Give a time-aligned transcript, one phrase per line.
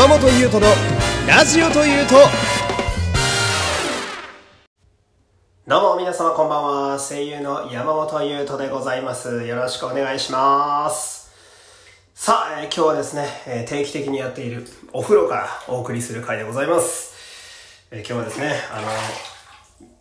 [0.00, 0.72] 山本優斗の
[1.28, 2.14] ラジオというと。
[5.66, 6.98] どうも皆様こんばんは。
[6.98, 9.44] 声優の山本優斗でございます。
[9.44, 11.30] よろしくお願いします。
[12.14, 18.88] さあ、えー今日はですね、えー定期的にやっているお風呂からお送りする回でございます、えー今日はですねあの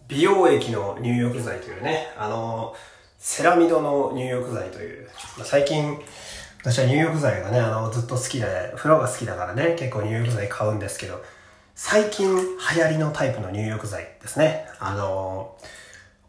[0.08, 2.74] 美容液の入浴剤というね、あの、
[3.18, 6.00] セラミドの入浴剤という、まあ、最近、
[6.62, 11.24] 私は入浴剤がね、あの、ずっと好きで、風呂が好きだからね、結構入浴剤買うんですけど、
[11.74, 14.66] 最近流行りのタイプの入浴剤ですね。
[14.80, 15.56] あの、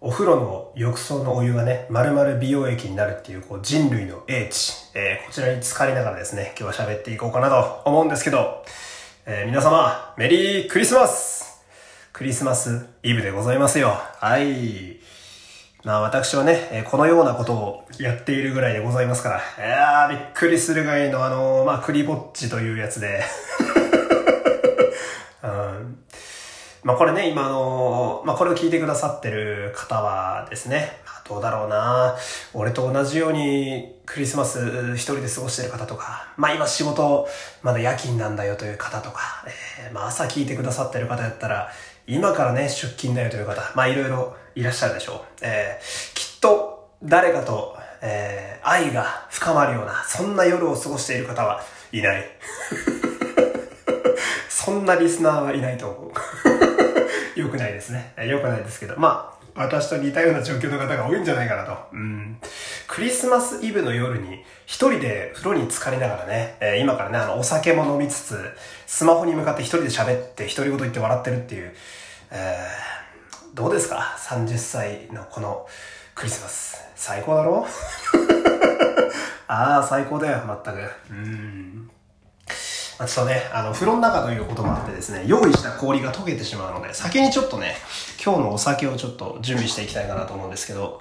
[0.00, 8.64] お風呂の浴槽のお湯がね、丸々美容液になるっていう、こう、人類の英知、えーこちらに浸かりながらですね、今日は喋っていこうかなと思うんですけど、
[9.26, 11.60] えー皆様、メリークリスマス
[12.12, 14.00] クリスマスイブでございますよ。
[14.20, 14.99] はい。
[15.82, 23.22] まあ私はね、このようなことをやっているぐらいでございますから、いやーびっくりするがいのあのーまあクリぼっちというやつで、
[25.42, 25.98] うん。
[26.82, 30.98] まあこれね、今のまあこれを聞いてくださってる方はですね、
[31.30, 32.16] どうだろうな
[32.54, 37.28] 俺と同じようにクリスマス一人で過ごしてる方とか、まあ今仕事
[37.62, 41.70] まだ夜勤なんだよという方とか、えーまあ朝聞いてくださってる方やったら、
[42.08, 45.20] 今からね、出勤だよという方、まあいろいろいらっしゃるでしょう。
[45.42, 52.24] えーきっと誰かと、えー愛が深まるような、そんな夜を過ごしている方はいない。
[54.50, 56.12] そんなリスナーはいないと思う。
[57.38, 58.12] 良くないですね。
[58.18, 58.98] 良くないですけど。
[58.98, 61.76] まあ、私と似たような状況の方が多いんじゃないかなと。
[61.92, 62.38] うん。
[62.86, 68.38] クリスマスイブの夜に一人で風呂に浸かりながらね、えー今からね、あの、お酒も飲みつつ、
[68.86, 71.72] スマホに向かって一人で喋って、独り言言って笑ってるっていう、
[72.30, 72.90] えー
[73.52, 75.66] どうですか ?30 歳のこの
[76.14, 76.84] クリスマス。
[76.94, 77.66] 最高だろ？
[79.48, 80.78] ああ、最高だよ、まったく。
[81.10, 81.90] うん。
[83.00, 87.76] あ、ちょっとね、あの、風呂の中ということもあってですね、用意した氷が溶けてしまうので、先にちょっとね、
[88.22, 90.98] 今日のお酒をちょっと準備していきたいかなと思うんですけど、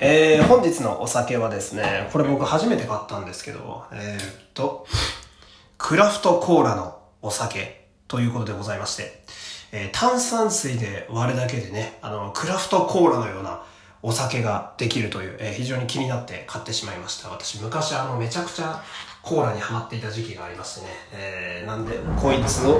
[0.00, 4.86] えー、本日のお酒はですね、これ僕初めて買ったんですけど、えー、っと、
[5.76, 9.22] クラフトコーラのお酒ということでございまして、
[9.72, 13.62] えー炭酸水で割るだけでね、あの、クラフトコーラのような
[14.02, 17.28] お酒ができるという、えー非常に気になって買ってしまいました。
[17.28, 18.82] 私昔あの、めちゃくちゃ
[19.26, 22.78] コーラにハマっていた時期がありましてね、えーなんで、こいつを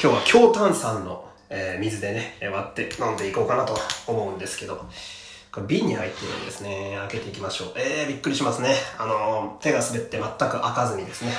[0.00, 3.76] 今日は強炭酸の、えー水でね、割って飲んでいこうかなと
[4.06, 4.76] 思うんですけど、
[5.50, 6.94] これ瓶に入ってるんですね。
[7.08, 7.72] 開けていきましょう。
[7.74, 8.76] えー、びっくりしますね。
[8.96, 11.32] あのー手が滑って全く開かずにですね。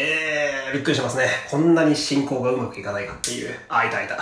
[0.00, 1.26] えー、びっくりしますね。
[1.50, 3.52] こんなに進行がうまくいかないかっていう。
[3.68, 4.14] あ、いたいた。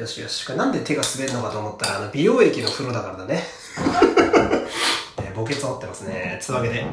[0.00, 0.44] よしよし。
[0.44, 3.42] これなんで手が滑るのかと思ったら、あの、美容液の風呂だからだね。
[5.18, 6.38] えー、墓穴をってますね。
[6.40, 6.86] つわけで。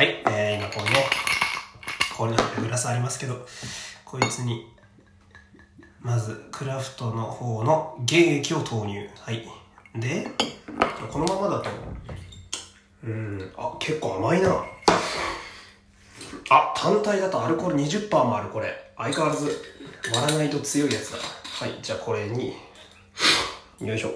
[0.00, 1.04] はい、えー、今このね、
[2.16, 3.46] ここにグラスありますけど、
[4.06, 4.64] こいつに、
[6.00, 9.06] まず、クラフトの方の原液を投入。
[9.18, 9.46] はい。
[9.94, 10.26] で、
[11.12, 11.68] このままだと、
[13.04, 14.64] うん、あ、結構甘いな。
[16.48, 18.92] あ、単体だとアルコール20%もある、これ。
[18.96, 19.62] 相変わらず
[20.14, 21.18] 割らないと強いやつだ。
[21.18, 22.54] はい、じゃあこれに、
[23.82, 24.14] よいしょ。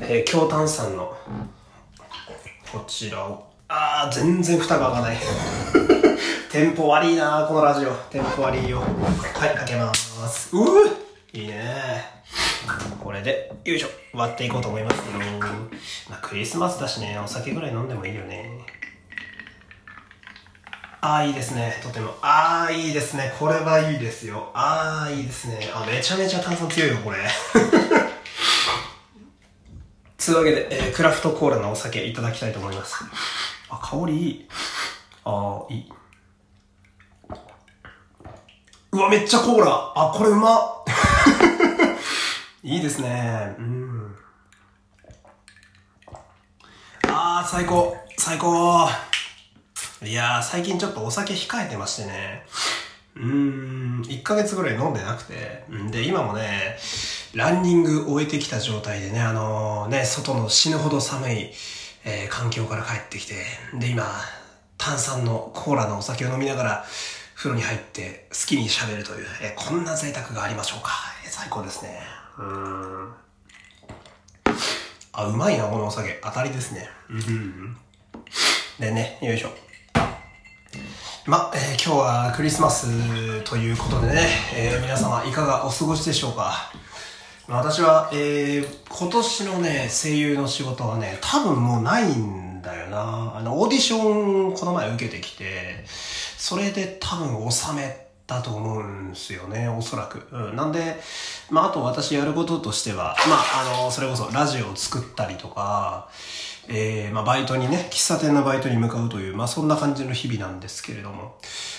[0.00, 1.12] えー、強炭酸の、
[2.70, 3.51] こちらを。
[3.74, 5.16] あー、全然蓋が開かない。
[6.52, 7.94] テンポ悪いなこのラジオ。
[8.10, 8.80] テンポ悪いよ。
[8.80, 10.50] はい、開けます。
[10.52, 10.92] うぅ
[11.32, 12.04] いいね
[13.02, 15.02] これで、よいしょ、割っていこうと思いますよ。
[16.10, 18.50] まあ、クリスマスだしね、お酒ぐらい飲んでもいいよね。
[21.00, 21.80] ああ、いいですね。
[21.82, 22.14] とても。
[22.20, 23.34] ああ、いいですね。
[23.38, 24.50] これはいいですよ。
[24.52, 25.70] ああ、いいですね。
[25.74, 27.16] あ、めちゃめちゃ炭酸強いよ、これ。
[30.18, 33.02] つうわけで、えークラフトコーラのお酒いただきたいと思います。
[33.92, 34.48] 香りいい。
[35.24, 35.92] ああ、いい。
[38.92, 39.92] うわ、めっちゃコーラ。
[39.94, 40.82] あ、これうま。
[42.64, 43.54] いいですね。
[43.58, 44.16] うん。
[47.08, 47.94] あー、最高。
[48.16, 48.88] 最高。
[50.02, 52.46] いやー、最近ちょっとお酒控えてましてね。
[53.14, 55.64] うーん、1ヶ月ぐらい飲んでなくて。
[55.90, 56.78] で、今もね、
[57.34, 61.50] ランニング終えてきた状態でね、あのね、外の死ぬほど寒い、
[62.04, 63.34] えー環境から帰ってきて、
[63.78, 64.04] で、今、
[64.78, 66.84] 炭酸のコーラのお酒を飲みながら、
[67.36, 70.90] 風呂に入って好きに喋るという、えーこんな贅沢がありましょうか。
[71.24, 72.00] えー最高ですね。
[72.38, 73.12] うん。
[75.12, 76.20] あ、うまいな、このお酒。
[76.24, 76.88] 当たりですね。
[78.78, 79.50] でね、よいしょ。
[81.26, 86.72] ま、えー今日はクリスマスということでね、えー皆様いかがお過ごしでしょうか
[87.48, 93.32] 私は、えー今年のね、声優の仕事はね、多分もうないんだよな。
[93.36, 95.84] あの、オーディションこの前受けてきて、
[96.36, 100.28] それで多分収めたと思うんですよね、おそらく。
[100.30, 101.00] うん、なんで、
[101.50, 106.08] まあ、あと私やることとしては、まあ、あの、それこそラジオを作ったりとか、
[106.68, 111.38] えー、まあ、バイトにね、喫茶店のバイトに向かうという、まあ、そんな感じの日々なんですけれども、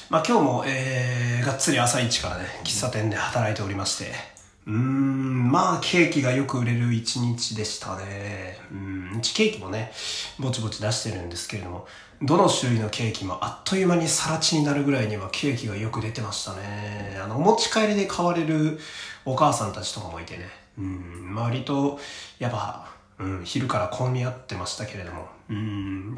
[0.10, 4.33] まあ、今日も、えー、がっつり朝一からね、喫茶店で働いておりまして、
[4.66, 8.58] うーん、まあ、ケーキがよく売れる一日でしたね。
[8.72, 9.92] うん、うちケーキもね、
[10.40, 11.88] ぼちぼち出してるんですけれども、
[12.22, 17.20] どの種類のケーキもあっという間にさら地になるぐらいにはケーキがよく出てましたね。
[17.22, 18.80] あの、お持ち帰りで買われる
[19.26, 20.48] お母さんたちとかもいてね。
[20.78, 22.00] うん、割と、
[22.40, 22.88] やっぱ、
[23.20, 25.28] うん、昼から混み合ってましたけれども。
[25.50, 26.16] うん。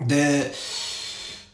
[0.00, 0.50] で、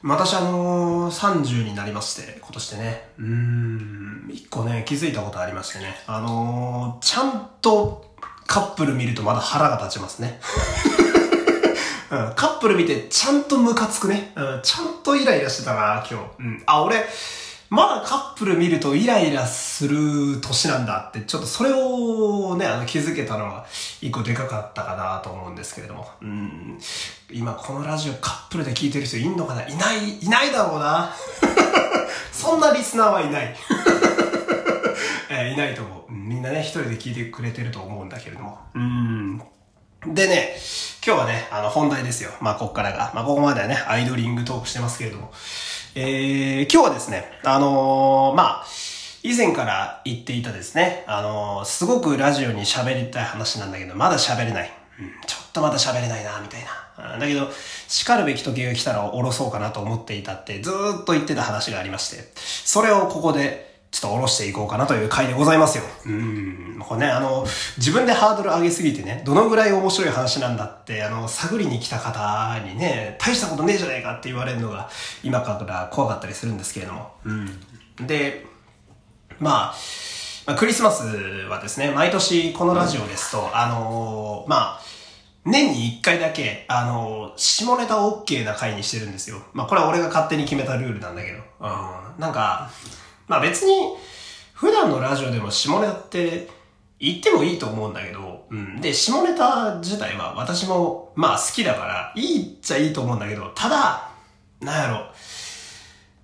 [0.02, 3.08] 私あのー、30になりまして、今年でね。
[3.18, 5.94] うん、一個ね、気づいたことありましてね。
[6.06, 8.14] あのー、ちゃんと
[8.46, 10.40] カップル見るとまだ腹が立ちますね。
[12.10, 14.32] うん、カップル見てちゃんとムカつくね。
[14.36, 16.26] うん、ちゃんとイライラしてたな、今日。
[16.38, 16.62] うん。
[16.64, 17.06] あ、俺、
[17.70, 23.64] まだカップル見るとイライラする年なんだって、ちょっとそれをね、あの気づけたのが
[24.00, 26.08] 一個でかかったかなと思うんですけれども。
[26.20, 26.78] うん。
[27.30, 29.68] 今このラジオカップルで聞いてる人いんのかな？
[29.68, 31.14] いない、いないだろうな。
[32.32, 33.54] そんなリスナーはいない。
[35.30, 36.12] えー、いないと思う。
[36.12, 38.58] みんなね、一人で聞いてくれてると思うんだけれども。
[38.74, 39.38] うん。
[40.08, 40.56] でね、
[41.06, 42.32] 今日はね、あの本題ですよ。
[42.40, 43.12] まあ、こっからが。
[43.14, 45.32] まあ、ここまではね、アイドリングトークしてますけれども。
[45.96, 48.66] えー、今日はですね、あのー、まあ、
[49.24, 54.72] 以前から言っていたですね、あのー、すごくラジオに喋りたい話なんだけど、まだ喋れない。
[55.00, 56.60] うん、ちょっとまだ喋れないな、みたい
[56.96, 57.18] な。
[57.18, 57.48] だけど、
[57.88, 65.84] 叱るべき時が来たら降ろそうかなと思っていたって、ずっと言ってた話がありまして、それをここでちょっと下ろしていこうかなという回でございますよ。
[66.06, 66.76] うん。
[66.78, 67.44] これね、あの、
[67.76, 74.88] 自分でハードル上げすぎてね、どのぐらい面白い話なんだって、あの、探りに来た方にね、大したことねえじゃねえかって言われるのが、
[75.24, 77.10] 今から怖かったりするんですけれども。
[77.24, 78.06] うん。
[78.06, 78.46] で、
[79.40, 79.74] まあ、
[80.46, 81.04] まあ、クリスマス
[81.48, 84.80] はですね、毎年このラジオですと、あのー、まあ、
[85.44, 89.42] 年に一回だけ、あのー、下ネタ OK な回にしてるんですよ。
[89.52, 91.38] まあ、これは俺が勝手に決めたルールなんだけど。
[91.38, 91.66] う
[92.18, 92.20] ん。
[92.20, 92.70] なんか、
[93.30, 93.96] まあ別に、
[94.54, 96.48] 普段のラジオでも下ネタって
[96.98, 98.80] 言ってもいいと思うんだけど、うん。
[98.80, 104.10] で、下ネタ自体は私もまあ好きだから、いいっちゃいいと思うんだけど、ただ、
[104.60, 105.06] なんやろ、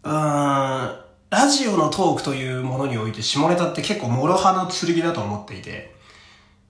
[0.03, 1.01] うーん、
[1.31, 5.95] ラジオのトークというものにおいて下ネタって結構諸刃の剣だと思っていて、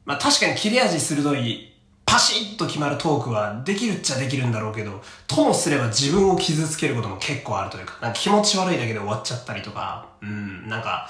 [0.04, 1.72] まあ確かに切れ味鋭い
[2.06, 11.08] パシッと決まるトークはできるっちゃできるんだろうけど、ともすれば自分を傷つけることも結構あるというか、なんか気持ち悪いだけで終わっちゃったりとか、うん、なんか、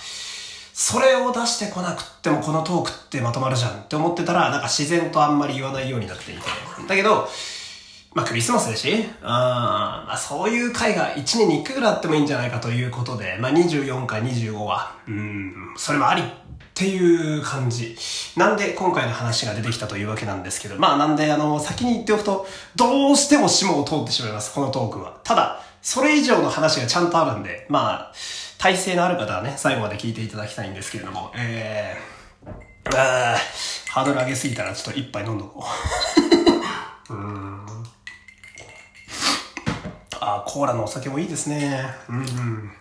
[0.72, 6.40] それを出してこなくってもこのトークってまとまるじゃんって思ってたら、なんか自然とあんまり言わないようになっていて。
[6.88, 7.28] だけど、
[8.14, 16.22] まあクリスマスだし、あまあそういう回が1年に1回ぐらいあってもいいんじゃないかということで、まあ24か25は、うん、それもあり
[16.76, 17.96] っていう感じ。
[18.36, 22.46] なんで今回の話が出てきたというわけなんですけど、まあなんであの、先に言っておくと、
[22.76, 25.18] どうしても下を通ってしまいます、このトークは。
[25.24, 28.12] ただ、それ以上の話がちゃんとあるんで、まあ、
[28.58, 32.50] 体制のある方はね、最後まで聞いていただきたいんですけれども、えー、
[32.90, 35.64] あーハードル上げすぎたらちょっと一杯飲んどこ
[37.08, 37.14] う。
[37.14, 37.66] うーん。
[40.20, 41.86] あコーラのお酒もいいですね。
[42.10, 42.72] うん、うん。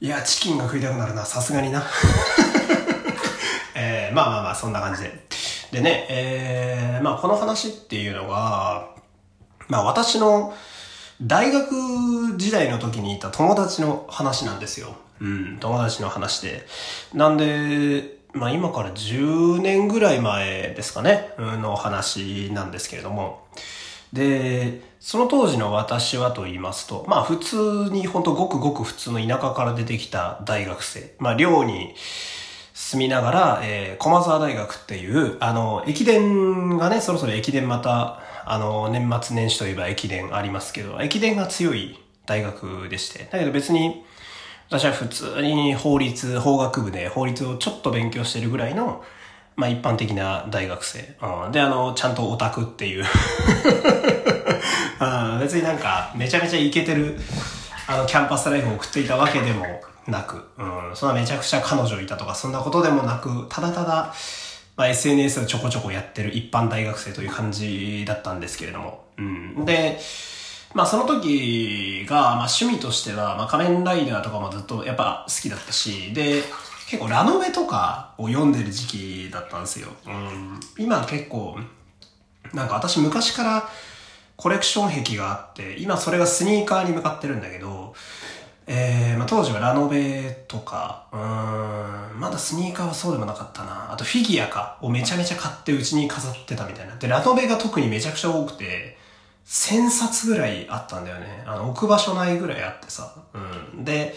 [0.00, 1.82] いや、チキンが食いたくなるな、さすがにな。
[3.74, 5.24] えー、まあまあまあ、そんな感じで。
[5.70, 8.88] でね、えー、まあこの話っていうのが、
[9.68, 10.54] まあ私の
[11.20, 14.94] 大学時代の時にいた友達の話なんですよ。
[15.20, 16.66] うん、友達の話で。
[17.12, 23.46] なんで、まあ今から10年ぐらい前ですかね、の話なんですけれども。
[24.14, 31.14] で、その当時の私はと言いますと、まあ普通に本当ごくごく普通の田舎から出てきた大学生。
[31.18, 31.94] まあ寮に
[32.72, 43.28] 住みながら、えー、駒沢大学っていう、あの、駅伝がね、そろそろ駅伝また、あの、年末年始といえば駅伝ありますけど、駅伝が強い大学でして。
[43.32, 44.04] だけど別に、
[44.68, 49.04] 私は普通に法律、法学部で法律をちょっと勉強してるぐらいの、
[49.56, 51.16] まあ一般的な大学生。
[51.22, 53.04] うん、で、あの、ちゃんとオタクっていう
[55.00, 55.04] う
[55.36, 55.40] ん。
[55.40, 57.18] 別になんか、めちゃめちゃイケてる、
[57.86, 59.64] あの、キャンパスライフを送っていたわけでも
[60.06, 60.96] なく、うん。
[60.96, 64.14] そんなめちゃくちゃ彼女いたとか、そんなことでもなく、ただただ、
[64.76, 69.04] まあ、SNS をちょこちょこやってる一般大学生という感じだったんですけれども。
[69.18, 69.64] うん。
[69.64, 70.00] で、
[70.74, 76.42] まあその時が、まあ趣味としては、まあ仮面ライダーとかもずっとやっぱ好きだったし、で、
[76.88, 79.88] 結構ラノベとかを読んでる時期だったんですよ。
[80.06, 80.60] うん。
[80.78, 81.58] 今結構、
[82.52, 83.68] なんか私昔から
[84.36, 87.94] コレクション壁があって、今それがスニーカーに向かってるんだけど、
[88.66, 93.92] えー、まあ、当時はラノベとか、うん、まだスニーカーはそうでもなかったな。
[93.92, 96.96] あとフィギュアか、をめちゃめちゃ買ってうちに飾ってたみたいな。
[96.96, 98.96] で、ラノベが特にめちゃくちゃ多くて、
[99.46, 101.44] 1000冊ぐらいあったんだよね。
[101.46, 103.14] あの、置く場所ないぐらいあってさ。
[103.34, 103.84] うん。
[103.84, 104.14] で、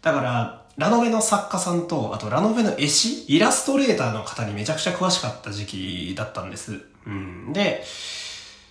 [0.00, 6.82] だから、ラノベの作家さんと、あとラノベの絵師イラストレーターの方にめちゃくちゃ詳しかった時期だったんです。
[7.06, 7.52] うん。
[7.52, 7.82] で、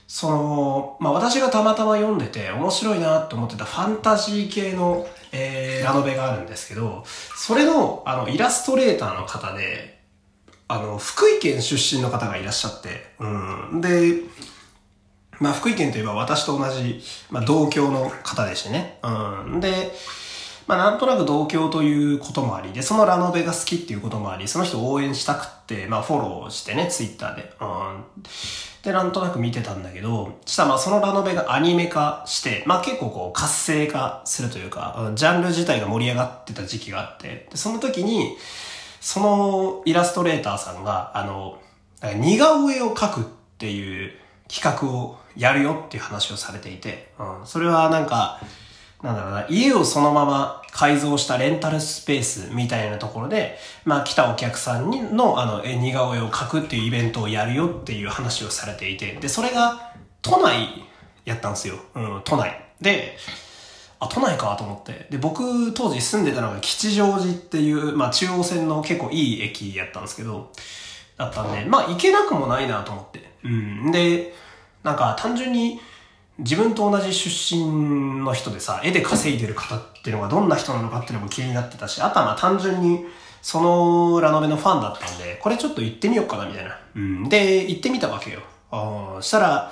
[0.07, 7.03] その、まあ、私がたまたま読んでて面白いなと思ってたファンタジー系の、えー、ラノベがあるんですけど、
[7.35, 9.99] それの、あの、イラストレーターの方で、
[10.67, 13.81] あの、福井県出身の方がいらっしゃって、うん。
[13.81, 14.21] で、
[15.39, 18.99] まあ、福井県といえば私と同じ、まあ、同郷の方でしてね。
[19.03, 19.59] うん。
[19.59, 19.91] で、
[20.67, 27.53] まあ、なんとなく同郷ということもあり、で、そのラノベが好きっていうこともあり、その人を応援したくって、まあ、フォローしてね、ツイッターで。
[27.61, 28.03] うん。
[28.81, 38.35] で、なんとなく見てたんだけど、したらまあ、そのラノベがアニメ化して、まあ、結構こう、活性化するというか、ジャンル自体が盛り上がってた時期があって、で、その時に、
[38.99, 41.59] そのイラストレーターさんが、あの、
[42.15, 43.23] 似顔絵を描くっ
[43.57, 44.11] ていう
[44.47, 48.39] 企画をやるよっていう話をされていて、うん、それはなんか、
[49.05, 59.93] なんだろうな、家をそのまま改造したレンタルスペースみたいなところで、まあ来たお客さんにの、あの、似顔絵を描くっていうイベントをやるよっていう話をされていて、で、それが
[60.23, 60.87] 都内
[61.23, 61.75] やったんですよ。
[61.93, 62.59] うん、都内。
[62.81, 63.15] で、
[63.99, 65.05] あ、都内かと思って。
[65.11, 70.51] で、僕当時住んでたのが吉祥寺っていう、まあ中央線の結構いい駅やったんですけど、
[71.15, 73.29] だったんで、まあ行けなくもないなと思って。
[73.43, 73.91] うん。
[73.91, 74.33] で、
[74.83, 75.79] なんか単純に、
[76.37, 83.05] 自分と同じ出身の人でさ、絵で稼いでる方っていうのがどんな人なのかっていうのも気になってたし、あとはまあ単純に、
[83.41, 86.79] そのラノベのファンだったんで、これちょっと行ってみようかなみたいな。
[86.95, 87.29] うん。
[87.29, 88.41] で、行ってみたわけよ。
[88.71, 89.71] あしたら、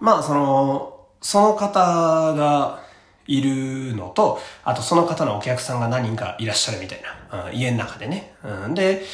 [0.00, 2.80] まあその、その方が
[3.26, 7.44] いるのと、あとその方のお客さんが何人かいらっしゃるみたいな。
[7.46, 8.34] うん、家の中でね。
[8.42, 9.04] うん、で、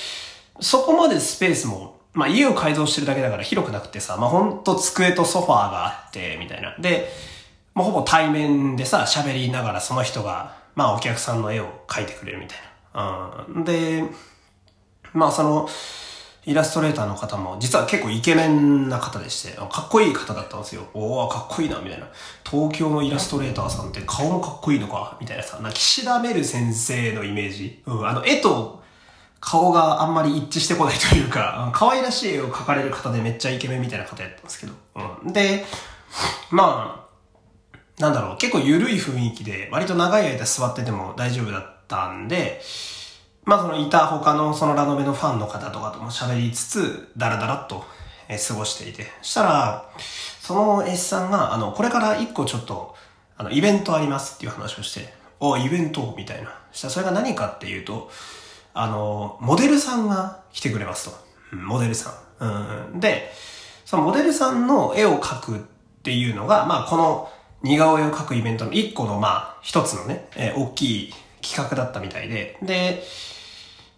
[0.61, 6.75] そこまでスペースもまあ家を改造してるだけだから広くなくてさ、まあほんと机とソファーがあって、みたいな。
[6.79, 7.11] で、
[7.75, 12.59] もうほぼ対面でさ、喋りながらその人が、まあお客さんの絵を描いてくれるみたい
[12.95, 13.45] な。
[13.49, 13.65] うん。
[13.65, 14.05] で、
[15.13, 15.69] まあその、
[16.47, 20.87] イラストレーターの方も、実は結構イケメンな方でして、かっこいい方だったんですよ。
[20.93, 22.07] おおかっこいいな、みたいな。
[22.49, 27.83] 東京のイラストレーターさんって顔もかっこいいのか、みたいなさ、な岸田メル先生のイメージ。
[27.87, 28.84] うん、あの、絵と
[29.45, 34.73] 顔があんまり一致してこないというか、 可愛らしい絵を描かれる方でめっちゃイケメンみたいな方やったんですけど。
[34.97, 35.67] うん、で、
[36.51, 37.07] ま
[37.99, 42.63] あ、なんだろう、結構緩い雰囲気で、割と長い間座ってても大丈夫だったんで、
[43.45, 47.85] まあそのいた他のそのラノベのファンの方とかとも喋りつつ、ダラダラっと
[48.49, 49.13] 過ごしていて。
[49.21, 49.91] そしたら、
[50.41, 52.97] その絵師さんが、あの、これから一個ちょっと、
[53.37, 56.59] あの、イベントありますっていう話をして、おイベントみたいな。
[56.73, 58.11] したらそれが何かっていうと、
[58.75, 61.57] あの、モデルさんが来てくれますと。
[61.57, 62.11] モデルさ
[62.93, 63.01] ん。
[63.01, 63.33] で、
[63.85, 65.61] そのモデルさんの絵を描くっ
[66.03, 67.31] ていうのが、まあこの
[67.63, 73.03] 似顔絵を描くイベントの一個のまあ一つのね、え、大きい企画だったみたいで、で、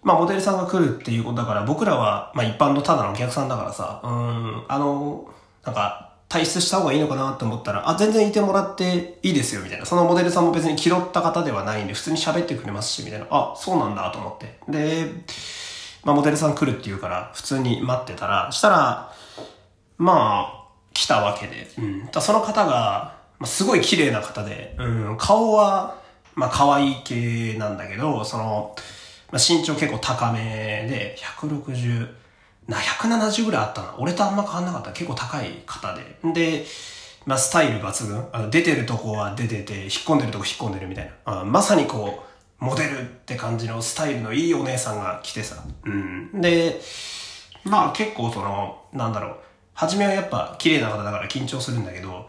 [0.03, 5.29] まあモデルさんが来るっていうことだから僕らはまあ一般のただのお客さんだからさ、うん、あの、
[5.65, 9.87] なんか退出した方がいいのかなって思ったら、あ、全然いてもらっていいですよ、みたいな。
[9.87, 13.27] そのモデルさんも別に気取った方ではないんで、普通に喋ってくれますし、みたいな。
[13.31, 14.59] あ、そうなんだと思って。
[14.69, 15.07] で、
[16.05, 19.13] まあ、モデルさん来るって言うから、普通に待ってたら、したら、
[19.99, 21.71] まあ、来たわけで。
[21.79, 22.07] うん。
[22.07, 26.01] だその方が、まあ、すごい綺麗な方で、うん、顔は、
[26.35, 28.75] まあ、可愛い系なんだけど、その、
[29.31, 30.41] まあ、身長結構高め
[30.89, 32.09] で、160、
[32.69, 33.95] な、170ぐらいあったな。
[33.99, 34.93] 俺とあんま変わんなかった。
[34.93, 36.19] 結構高い方で。
[36.33, 36.67] で、
[37.25, 38.29] まあ、スタイル抜群。
[38.33, 41.41] あの出てるとこは出てて、引っ込んでるとこ引っ込んでるみたいな。
[41.41, 42.25] あまさにこ
[42.61, 45.63] う、モデルって感じのスタイルのいいお姉さんが来てさ。
[45.85, 46.41] うん。
[46.41, 46.81] で、
[47.65, 49.37] まあ結構その、なんだろう。
[49.75, 52.29] 初めはやっぱ綺麗な方だから緊張するんだけど、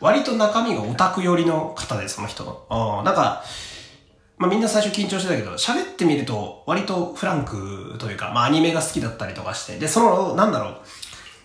[0.00, 2.64] 割と中身がオタク寄りの方で、その人の。
[2.68, 3.42] あなんか、
[4.36, 10.76] まあみんな最初緊張してたけど、喋ってみると割とフランクというか、まあアニメが好きだったりとかして、で、その、なんだろう、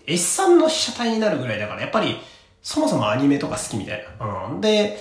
[0.07, 2.17] 絵師さんの被写体になるぐらいだから、やっぱり、
[2.61, 4.49] そもそもアニメとか好きみたいな。
[4.49, 4.61] うん。
[4.61, 4.97] で、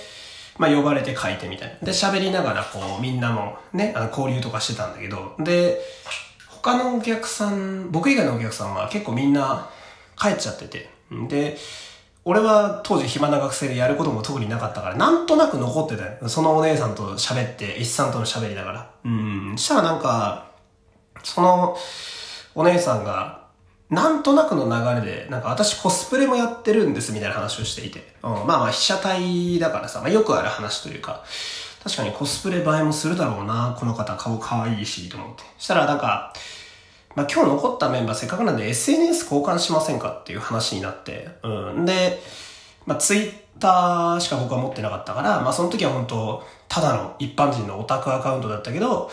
[0.57, 1.85] まあ呼ばれて書いてみたいな。
[1.85, 5.79] で、喋りながらこう、みんなもね、あの交流とかしてたんだけど、で、
[6.47, 9.69] 他のお客さん、僕以外のお客さんは結構みんな
[10.17, 10.89] 帰っちゃってて、
[11.27, 11.57] で、
[12.25, 16.29] 俺は当時暇な学生でやることも特になかったから、なんとなく残ってたよ。
[16.29, 18.91] そのお姉さんと喋って、一さんとの喋りながら。
[19.05, 19.55] うん。
[19.57, 20.51] したらなんか、
[21.23, 21.77] その
[22.55, 23.47] お姉さんが、
[23.89, 28.15] なんとなくの流れで、なんか私コスプレもやってるんですみたいな話をしていて。
[28.21, 31.23] うん、まあまあ被写体だからさ、まあよくある話というか、
[31.83, 35.43] 確かにコスプレ映えもするだろうな、この方顔可愛いし、と思って。
[35.57, 36.33] したらなんか、
[37.15, 41.85] まあ今日残ったメンバーせっかくなんで SNS 交換しませんかっていう話になって、うん。
[41.85, 42.19] で、
[42.85, 49.11] まあツイッターしか僕は持ってなかったから、まあその時は本当ただの一般人のオタクアカウントだったけど、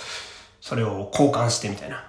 [0.61, 2.05] それを交換してみたいな。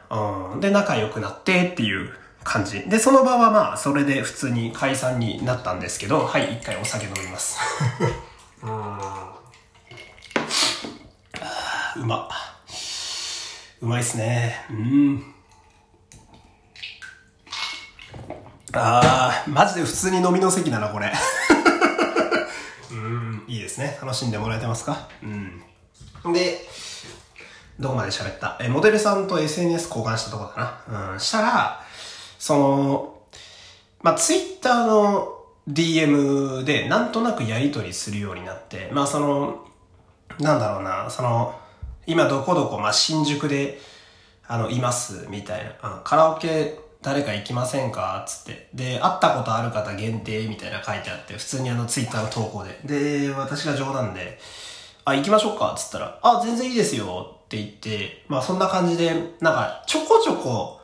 [0.54, 0.60] うん。
[0.60, 2.10] で、仲良くなってっていう
[2.44, 2.82] 感じ。
[2.90, 7.60] で、その場はまあ、それで普通に解散になったんですけど、はい、一回お酒飲みます。
[8.64, 8.98] うん。
[12.04, 12.30] うま。
[13.82, 14.66] うまいっすね。
[14.70, 15.37] うん。
[18.74, 21.12] あー、マジで普通に飲みの席だな、これ。
[22.92, 23.98] うん、いいですね。
[24.02, 25.08] 楽しんでもらえてますか？
[25.24, 25.64] うん。
[26.34, 26.68] で、
[27.80, 28.58] どこまで喋った？
[28.60, 31.14] え、モデルさんと SNS 交換したとこだな。
[31.14, 31.82] うん、したら、
[32.40, 33.18] その、
[34.02, 35.34] まあ、ツイッターの
[35.70, 39.66] DM でなんとなくやり取りするようになって、まあその、
[40.40, 41.60] なんだろうな、その、
[42.06, 43.80] 今どこどこ、まあ新宿で、
[44.48, 46.02] あの、います、みたいな。
[46.04, 48.26] カラオケ誰か行きませんか？
[48.28, 48.68] つって。
[48.74, 52.82] で、会ったことある方限定みたいな書いてあって、普通にあのツイッターの投稿で。
[52.84, 54.38] で、私が冗談で、
[55.06, 55.74] あ、行きましょうか？
[55.78, 60.82] つったら、あ、全然いいですよって言って、まあそんな感じで、なんかちょこちょこ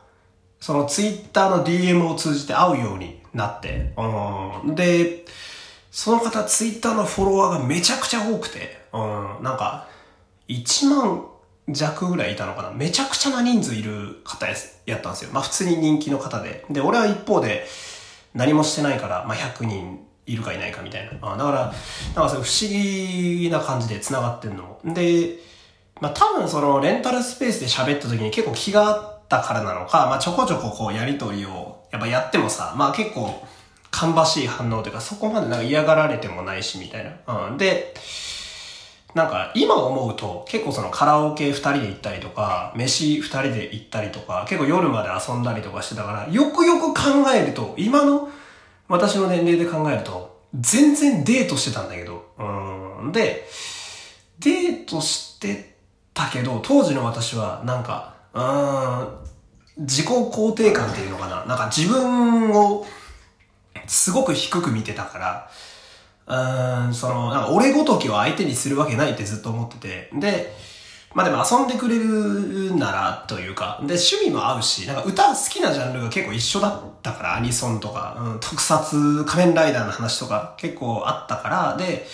[0.60, 3.92] そのツイッターの DM を通じて会うようになって、
[4.64, 5.26] うん、で、
[5.90, 9.88] その方ツイッターのフォロワーがめちゃくちゃ多くて、うん、なんか、
[10.48, 11.26] 1万
[11.68, 14.46] 弱ぐらいいたのかなめちゃくちゃな人数いる方
[14.86, 15.30] やったんですよ。
[15.32, 16.64] まあ普通に人気の方で。
[16.70, 17.66] で、俺は一方で
[18.34, 21.32] 何もしてないから、まあ100人いるかいないかみたいな。
[21.32, 24.78] あだから、なんかそれ不思議な感じで繋がってんの。
[24.84, 25.38] で、
[26.00, 33.42] まあ多分そのレンタルスペースで喋った時に結構気があって、ったからなのか、まあちょこちょここうやりとりをやっぱやってもさ、まあ結構
[33.90, 37.48] 芳しい反応というかそこまでなんか嫌がられてもないしみたいな。
[37.48, 37.58] うん。
[37.58, 37.94] で、
[39.14, 47.00] なんか今思うと結構そのカラオケ二人で行ったりとか、飯二人で行ったりとか、結構夜まで遊んだりとかしてたから、よくよく考
[47.32, 48.28] えると、今の
[48.88, 53.12] 私の年齢で考えると、全然デートしてたんだけど、うん。
[53.12, 53.48] で、
[54.40, 55.76] デートして
[56.12, 61.44] たけど、当時の私はなんか、うん、自己肯定感っていうのかな。
[61.44, 62.86] なんか自分を
[63.86, 65.50] すごく低く見てたから、
[66.26, 70.10] うん、その、なんか俺ごときを相手にするわけないってずっと思ってて。
[70.14, 70.54] で、
[71.14, 82.06] まあでも遊んでくれるならというか、で、趣味も合うし、なんか歌好きなジャンルが結構一緒だったから、アニソンとか、うん、特撮、仮面ライダーの話とか結構あったから、で、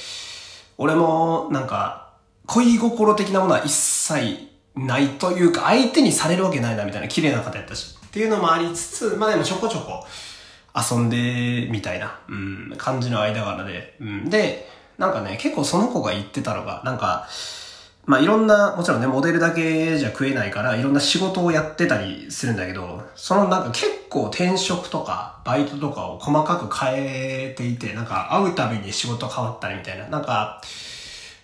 [0.76, 2.10] 俺もなんか
[2.46, 7.96] 恋心的なものは一切ないというか、相手にされるわけないなみたいな綺麗な方やったし。
[8.06, 10.04] っていうのもありつつ、まあでもちょこちょこ
[10.74, 14.30] 遊んで、みたいな、うん、感じの間柄で、うん。
[14.30, 17.26] で、なんかね、結構その子が言ってたのが、なんか、
[18.06, 30.60] まあいろんな、もちろんね、モデルだけじゃ食えないから、いろんな仕事をやってたりするんだけど、そのなんか結構転職とか、バイトとかを細かく変えていて、なんか会うたびに仕事変わったりみたいな、なんか、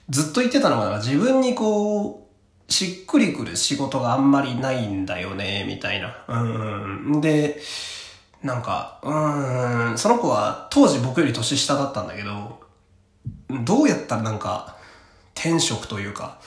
[0.09, 2.27] ずっと言ってたのが、自分にこ
[2.69, 6.17] う、しっくりくる仕事があんまりないんだよね、みたいな。
[6.29, 7.21] うん。
[7.21, 7.61] で、
[8.47, 12.61] なんか、うーん、その子は当時僕より年下だったんだけど、
[13.65, 14.77] どうやったらなんか、
[15.35, 16.39] 転職というか、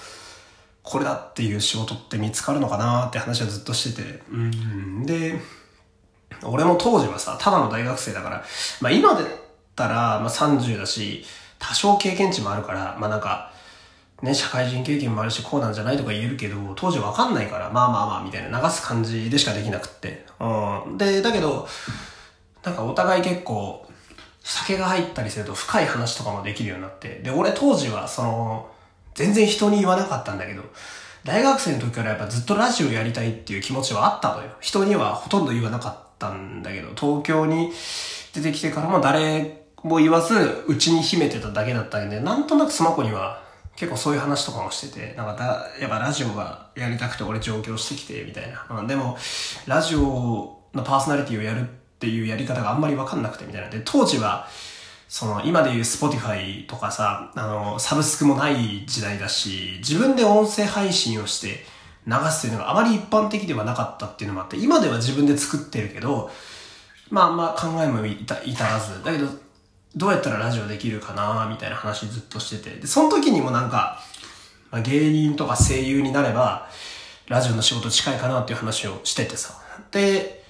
[0.82, 4.24] これだっていう仕事って見つかるのかなって話はずっとしてて。
[4.32, 5.06] うん。
[5.06, 5.40] で、
[6.44, 8.44] 俺も当時はさ、ただの大学生だから、
[8.82, 9.28] まあ今だっ
[9.76, 11.26] たら、まあ30だし、
[11.60, 13.52] 多少経験値もあるから、まあなんか、
[14.22, 20.26] ね、社会人経験もあるし、こうなんじゃないとか言えるけど、当時わかんないから、まあまあまあ、みたいな流す感じでしかできなくって。
[20.40, 20.98] うん。
[20.98, 21.68] で、だけど、
[22.64, 23.86] なんかお互い結構、
[24.44, 27.20] 酒が入ったりすると深い話とかもできるようになって。
[27.24, 28.70] で、俺当時は、その、
[29.16, 30.64] 全然人に言わなかったんだけど、
[31.24, 34.50] 大学生の時からやっぱずっとラジオやりたいっていう気持ちはあったのよ。
[34.60, 37.72] 人にはほとんど言わなかったんだけど、東京に
[38.34, 43.42] 出てきてからも誰も言わず、うちに秘めてただけだったんで、なんとなくその子には
[43.80, 48.82] 結構そういう話とかもしてて、なんかだ、やっぱラジオがやりたくて俺上京してきて、みたいな。
[48.82, 49.18] うん、でも、
[49.68, 51.64] ラジオのパーソナリティをやるっ
[51.98, 53.70] ていうやり方があんまりわかんなくて、みたいな。
[53.70, 54.50] で、当時は、
[55.08, 61.66] その、今でいう Spotify とかさ、あの、サブスクもない時代だし、自分で音声配信をして
[62.06, 66.30] 流すっていうのがあまり一般的ではなかったっていうのもあって、今では自分で作ってるけど、
[67.10, 69.04] まあまあ考えも至らず。
[69.06, 69.30] だけど、
[69.96, 72.80] どうやったらラジオできるかなみたいな話ずっとしてて。
[72.80, 74.00] で、その時にもなんか、
[74.72, 76.68] まあ、芸人とか声優になれば、
[77.28, 79.60] ラジオの仕事近いかなっていう話をしててさ。
[79.92, 80.44] で、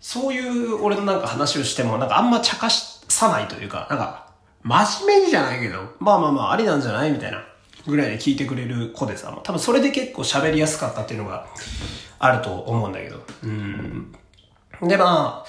[0.00, 4.26] そういう俺のなんか話をしても、なんかあんま茶化さないというか、なんか、
[4.62, 7.44] 真面目にじゃないけど、まあまあまあ、ありなんじゃないみたいな、
[7.86, 11.46] ぐらいで聞いてくれる子でさ、多分それで結構喋りやすかったっていうのが
[12.18, 13.22] あると思うんだけど。
[13.44, 14.12] うん。
[14.82, 15.46] で、まあ、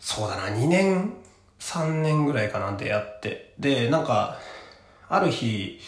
[0.00, 1.14] そうだな、2年、
[1.62, 3.54] 3年ぐらいかな、出会って。
[3.58, 4.38] で、なんか、
[5.08, 5.78] ある日、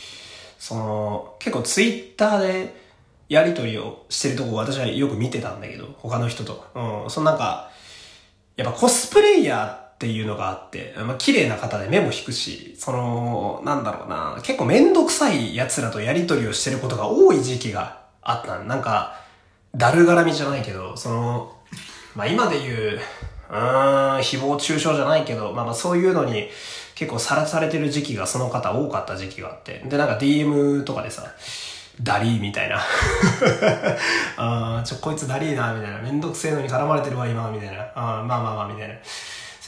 [0.59, 2.85] その、結構ツイッターで
[3.29, 6.65] やりとりをしてるとこ私はよく見てたんだけど、他の人と。
[7.05, 7.71] うん、そのなんか、
[8.57, 19.21] やっぱコスプレイヤーっていうのがあって、まあ綺麗な方で目も引くし、その、なんだろうな、結構めんどくさい奴らとやりとりをしてることが多い時期があったなんか、
[19.75, 21.57] だるがらみじゃないけど、その、
[22.15, 23.01] まあ今で言う、
[23.51, 26.49] うーん、誹謗中傷じゃないけど、まあまあそういうのに
[26.95, 29.83] 結構さらされてる時期がその方多かった時期があって。
[29.87, 31.25] で、なんか DM とかでさ、
[32.03, 32.81] ダリーみたいな。
[34.37, 35.99] あちょ、こいつダリーな、みたいな。
[35.99, 37.83] めんどくせえのに絡まれてるわ、今、みたいな。
[37.95, 38.95] あまあまあまあ、みたいな。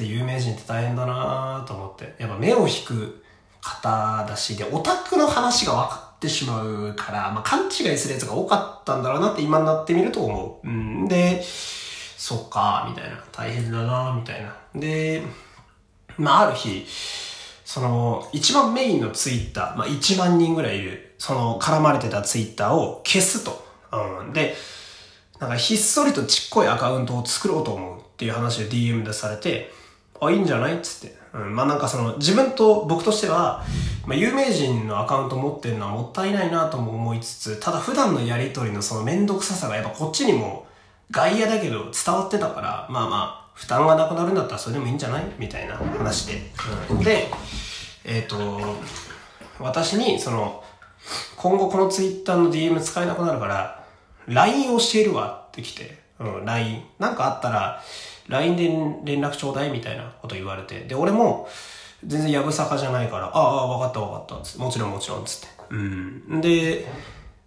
[0.01, 2.15] 有名人って大変だなと思って。
[2.19, 3.25] やっぱ目を引く
[3.63, 10.69] 方だし、で、オタクの話が分かってしまうから、まあ勘違いするやつが多かったんだろうなって今になってみると思う。
[10.69, 11.09] うん。
[11.09, 11.43] で、
[12.17, 13.23] そっか、みたいな。
[13.31, 14.57] 大変だなみたいな。
[14.75, 15.23] で、
[16.17, 16.87] まあある日、
[17.65, 23.67] その、一番メインのツイッター、まあ1万人ぐらいいる、その絡まれてたツイッターを消すと。
[23.93, 24.33] うん。
[24.33, 24.55] で、
[25.39, 29.71] なんかひっそりとちっこいアカウントを作ろうと思うっていう話で DM でされて、
[30.21, 30.77] あ、いいんじゃない？
[30.77, 31.17] っつって。
[31.35, 33.63] うん、まあなんかその、自分と僕としては、
[34.07, 40.67] まあ有名人のアカウント持ってるのはもったいないなとも思いつつ、ただ普段のやりとりのそのめんどくささがやっぱこっちにも
[41.11, 45.25] 外野だけど伝わってたから、まあまあ、負担がなくなるんだったらそれでもいいんじゃない？
[45.39, 46.43] みたいな話で。
[46.91, 47.29] うん、で、
[48.05, 48.61] えっ、ー、と、
[49.59, 50.63] 私に、その、
[51.37, 53.85] 今後このツイッターの DM 使えなくなるから、
[54.27, 56.83] LINE 教えるわって来て、うん、LINE。
[56.99, 57.83] なんかあったら、
[58.29, 58.57] LINE
[59.05, 60.81] で連絡ちょうだいみたいなこと言われて。
[60.81, 61.49] で、俺も、
[62.05, 64.59] 全然やぶさかじゃないから、ああ、わかったわかった。
[64.59, 65.47] もちろんもちろん、つって。
[65.71, 66.41] うん。
[66.41, 66.87] で、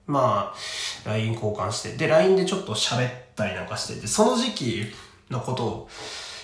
[0.10, 1.95] まあ、LINE 交換して。
[1.95, 4.86] で、LINE でちょっと喋ったりなんかしてて、その時期
[5.30, 5.89] のことを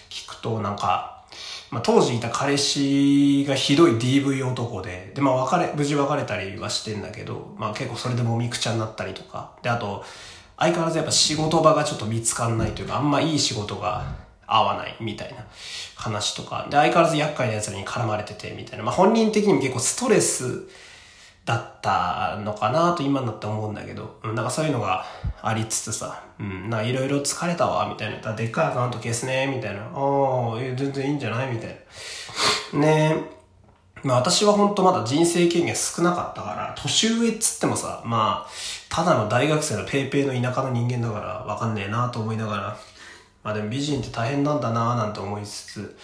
[0.09, 1.25] 聞くと、なんか、
[1.71, 9.51] まあ、当時いた彼氏がひどい DV 男で、で、まあ、別れ、無事別れたりはしてんだけど、まあ、結構それでもみくちゃになったりとか。
[9.63, 10.03] で、あと、
[10.57, 14.05] 相変わらずやっぱ仕事場がちょっと見つかんないというか、あんまいい仕事が
[14.45, 15.43] 合わないみたいな
[15.95, 16.67] 話とか。
[16.69, 18.85] で、相変わらず厄介な奴らに絡まれててみたいな。
[18.85, 20.67] まあ、本人的にも結構ストレス
[21.45, 25.05] だったのかなと今になって思うんだけど、なんかそういうのが
[25.41, 28.33] ありつつさ、うん、なんかいろいろ疲れたわ、みたいな。
[28.33, 29.81] でっかいアカウント消すね、みたいな。
[29.81, 31.53] ああ、全然いいんじゃない？
[31.53, 31.77] みたい
[32.73, 32.79] な。
[32.79, 33.35] ね
[34.03, 38.49] まあ私は本当まだ人生経験少なかったから、年上っつってもさ、まあ、
[38.89, 42.77] ただの大学生のペーペーの田舎の人間だからわかんねえなと思いながら、
[43.43, 45.97] まあでも美人って大変なんだななんて思いつつ、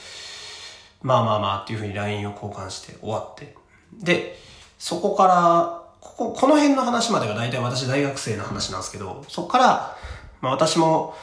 [1.02, 3.56] まあまあまあっていうふうに LINE を交換して終わって。
[3.94, 4.40] で、
[4.82, 9.98] そこから、ここ、この辺の話までが大体私大学生の話なんですけど、そこから、
[10.42, 11.14] まあ私も、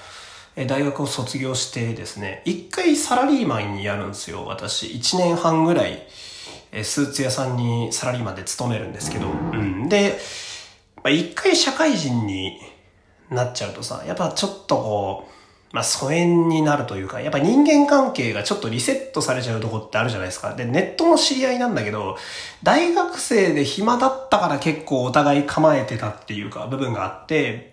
[0.54, 4.44] え大学を卒業してですね、一回サラリーマンにやるんですよ。
[4.46, 6.06] 私、一年半ぐらい、
[6.70, 9.88] えスーツ屋さんにサラリーマンで勤めるんですけど、うん。
[9.88, 10.20] で、
[10.98, 12.60] まあ、一回社会人に
[13.28, 15.37] なっちゃうとさ、やっぱちょっとこう、
[15.72, 20.54] まあ疎遠になるというか、やっぱ人間関係がちょっとリセットされちゃうとこってあるじゃないですか。
[20.54, 22.16] で、ネットの知り合いなんだけど、
[22.62, 27.72] 大学生で暇だったから結構お互い構えてたっていうか、部分があって、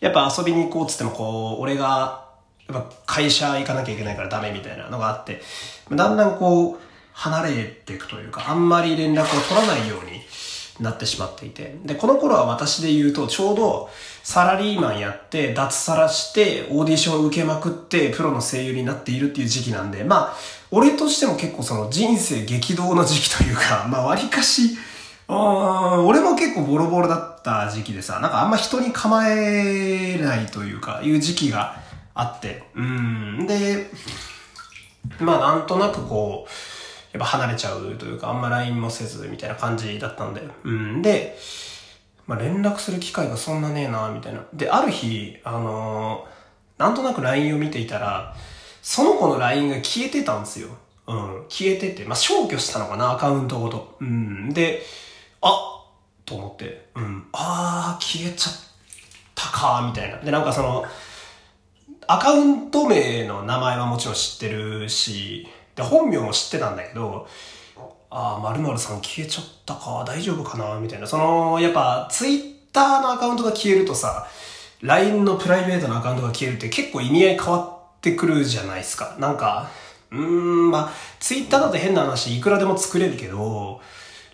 [0.00, 2.26] やっぱ遊びに行こうっつってもこう、俺が、
[2.66, 5.42] やっぱ会社行かなきゃいけないからダメみたいなのがあって、
[5.90, 6.78] だんだんこう、
[7.12, 10.22] 離れていくというか、あんまり連絡を取らないように
[10.80, 11.76] なってしまっていて。
[11.84, 13.90] で、この頃は私で言うと、ちょうど、
[14.22, 20.36] サラリーマンやって、脱サラして、オーディションを受けまくって、プロの声優になっているっていう時期なんで、まあ、
[20.70, 24.76] 俺としても結構その人生激動の時期というか、 まあ割かし、
[25.28, 31.76] うん俺も結構ボロボロだった時期でさ、なんかあんま人に構えないというか、いう時期が
[32.14, 33.46] あって、うん。
[33.46, 33.90] で、
[35.20, 36.77] まあなんとなくこう、
[37.12, 40.42] やっぱ離れちゃうというか、あんま LINE もせずみたいな感じだったんで。
[40.64, 41.02] うん。
[41.02, 41.36] で、
[42.26, 44.44] まあ、連絡する機会がそんなねえなみたいな。
[44.52, 48.36] で、ある日、あのー、なんとなく LINE を見ていたら、
[48.82, 50.68] その子の LINE が消えてたんですよ。
[51.06, 51.44] うん。
[51.48, 53.96] 消えてて、まあ、消去したのかな、アカウントごと。
[54.00, 54.52] うん。
[54.52, 54.82] で、
[55.40, 55.84] あ
[56.26, 57.26] と思って、うん。
[57.32, 58.54] あー、消えちゃっ
[59.34, 60.18] たか、みたいな。
[60.18, 60.84] で、なんかその、
[62.06, 65.46] アカウント名の名前はもちろん知ってるし、
[65.78, 67.26] で、本名も知ってたんだけど、
[68.10, 71.06] ああ、〇〇さん消えちゃったか、大丈夫かな、みたいな。
[71.06, 74.26] その、やっぱ、ツイッターのアカウントが消えるとさ、
[74.82, 77.58] LINE のプライベートのアカウントが消えるって結構意味合い変わ
[77.96, 79.16] ってくるじゃないですか。
[79.20, 79.68] なんか、
[80.10, 83.80] うーん、まあ、ツイッターだと変な話いくらでも作れるけど、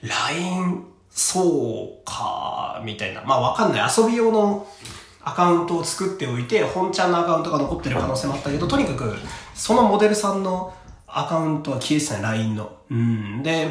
[0.02, 3.22] LINE、そうか、みたいな。
[3.22, 3.90] まあわかんない。
[3.96, 4.66] 遊び用の
[5.22, 9.14] アカウントを作っておいて、本ちゃんのアカウントが残ってる可能性もあったけど、とにかく、
[9.54, 10.74] そのモデルさんの
[11.14, 12.76] アカウントは消えてたね、LINE の。
[12.90, 13.42] うん。
[13.42, 13.68] で、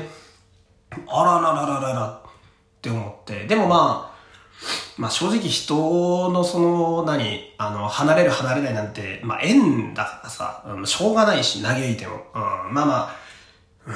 [1.08, 2.32] あららららららっ
[2.82, 3.46] て思って。
[3.48, 4.14] でもまあ、
[4.98, 5.76] まあ正直人
[6.32, 12.16] のその、何、あの、離れる離れないなんて、まあ縁だからさ、うんしょうがないし、嘆いても。
[12.34, 13.16] うん、まあまあ、
[13.88, 13.92] う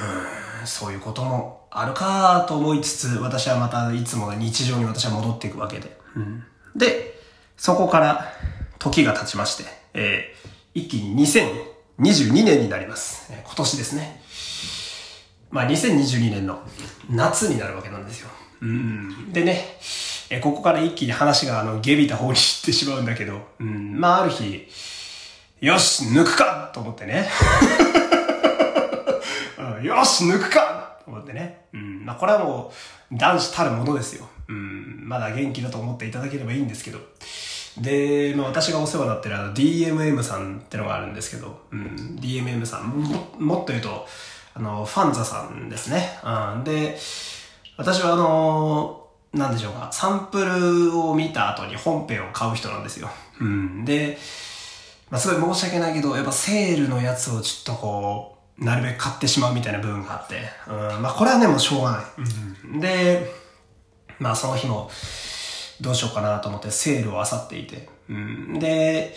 [0.64, 5.98] ん、そういうこともあるかと思いつつ、私はまたいつもの日常に私は戻っていくわけで。
[6.16, 6.44] うん、
[6.76, 7.18] で、
[7.56, 8.32] そこから
[8.78, 13.32] 時が経ちまして、えー、一気に2000 2022年になります。
[13.32, 14.22] 今年ですね。
[15.50, 16.62] まあ2022年の
[17.10, 18.28] 夏になるわけなんですよ。
[18.60, 19.32] うん。
[19.32, 19.64] でね、
[20.30, 23.98] えここから一気に話があの、ゲビた方に行ってしまうんだけど、うん。
[23.98, 24.68] まあある日、
[25.60, 27.28] よし、抜くかと思ってね。
[29.82, 31.62] よし、抜くかと思ってね。
[31.72, 32.04] うん。
[32.04, 32.72] まあこれはも
[33.12, 34.28] う、男子たるものですよ。
[34.48, 35.08] うん。
[35.08, 37.00] まだ元気だと思っていただければいいんですけど。
[37.76, 42.18] で、まあ私がお世話になってるあの DMM さんってのがあるんですけど、うん。
[42.20, 44.06] DMM さん、ももっと言うと、
[44.54, 46.18] あの、ファンザさんですね。
[46.24, 46.64] うん。
[46.64, 46.98] で、
[47.76, 53.10] 私はあのなんでしょうか、サンプルを見た後に本編を買う人なんですよ。
[53.40, 53.84] うん。
[53.84, 54.18] で、
[55.10, 62.04] まあ、すごい申し訳ないけど、やっぱセールのやつをちょっとこう、なるべく買ってしまうみたいな部分があって、うん、まあこれはね、もうしょうがない。
[62.72, 63.30] うん、で、
[64.18, 64.90] まあその日も、
[65.80, 69.14] どうしようかなと思ってセールを漁っていて、うん、で、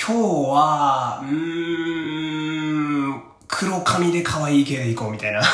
[0.00, 5.42] 今日は、うーん、黒髪で可愛い系で行こうみたいな。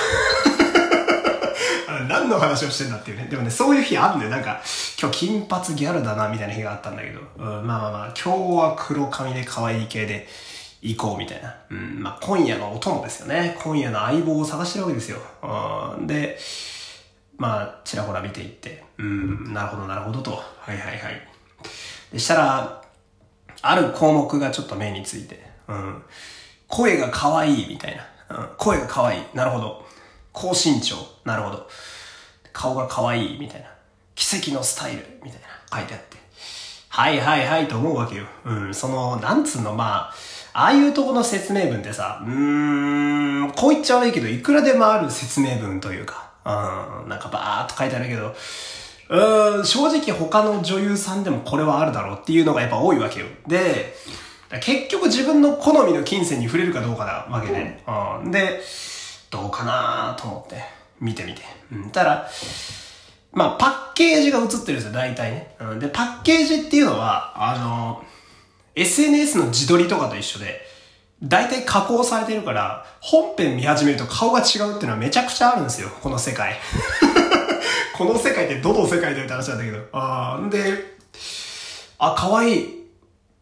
[2.09, 3.27] 何の話をしてんだっていうね。
[3.31, 4.31] でもね、そういう日あるんだよ。
[4.31, 4.61] なんか、
[5.01, 7.21] 今日金髪ギャルだな、みたいな日があったんだけど。
[7.37, 10.27] うん、まあまあまあ、今日は黒髪で可愛い系で
[10.81, 11.55] 行こう、みたいな。
[11.71, 13.57] うん、まあ今夜のお供ですよね。
[13.63, 15.19] 今夜の相棒を探してるわけですよ。
[15.99, 16.39] うん、で、
[17.37, 18.85] まあ、ちらほら見ていって。
[19.01, 19.03] う
[19.51, 20.33] ん、なるほど、なるほどと。
[20.33, 21.29] はいはいはい。
[22.13, 22.83] でしたら、
[23.63, 25.43] ある項目がちょっと目について。
[25.69, 26.03] うん。
[26.69, 27.97] 声が可愛いみたい
[28.29, 28.37] な。
[28.39, 28.49] うん。
[28.57, 29.23] 声が可愛い。
[29.35, 29.87] なるほど。
[30.33, 30.97] 高身長。
[31.25, 31.69] なるほど。
[32.53, 33.69] 顔が可愛いみたいな。
[34.15, 35.79] 奇跡のスタイルみたいな。
[35.79, 36.19] 書いてあって。
[36.89, 38.25] はいはいはいと思うわけよ。
[38.45, 38.75] うん。
[38.75, 40.15] その、なんつうの、まあ、
[40.53, 48.35] ああいうとこの説明文ってさ、うーん、こう言っちゃ悪いけど、いくらでもある説明文というか、うん、なんかバーっと書いてあるけど、
[49.11, 53.27] うーん、正直他の女優さんでもこれはあるだろうっていうのがやっぱ多いわけよ。
[53.47, 53.95] で、
[54.63, 57.83] 結局自分の好みの金銭に触れるかどうかなわけで。
[58.23, 58.61] うん、で、
[59.31, 60.63] どうかなと思って
[61.01, 61.43] 見てみて。
[61.73, 62.29] うん、たら、
[63.33, 65.57] まあパッケージが映ってるんですよ、大体ね。
[65.61, 68.05] うん、で、パッケージっていうのは、あの、
[68.77, 70.61] SNS の自撮りとかと一緒で、
[71.23, 76.57] 大体加工されてるから、本編見始めると顔が違うっていうのはめちゃくちゃあるんですよ、この世界。
[78.01, 79.85] この世界ってどの世界だよって話なんだけど。
[79.93, 80.97] あんで、
[81.99, 82.81] あ、可愛い。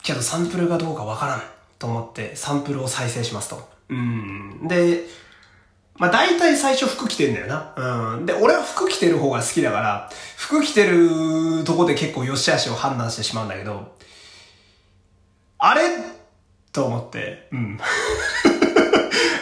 [0.02, 1.42] けどサンプルがどうかわからん。
[1.78, 3.68] と思って、サンプルを再生しますと。
[3.88, 4.66] うん。
[4.66, 5.04] で、
[5.94, 8.16] まあ大体最初服着てんだよな。
[8.16, 8.26] うん。
[8.26, 13.92] で、俺は服着てる方が好きだから、服着てるとこで結構良し悪しを判断してしまうんだけど、
[15.58, 15.82] あれ
[16.72, 17.78] と思って、うん。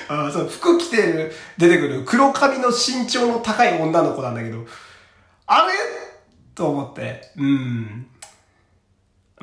[0.09, 4.67] あそう、服着てる、出てくる黒髪の身長の高い女の子なんだけど、
[5.47, 5.73] あれ？
[6.55, 8.07] と思って、うん。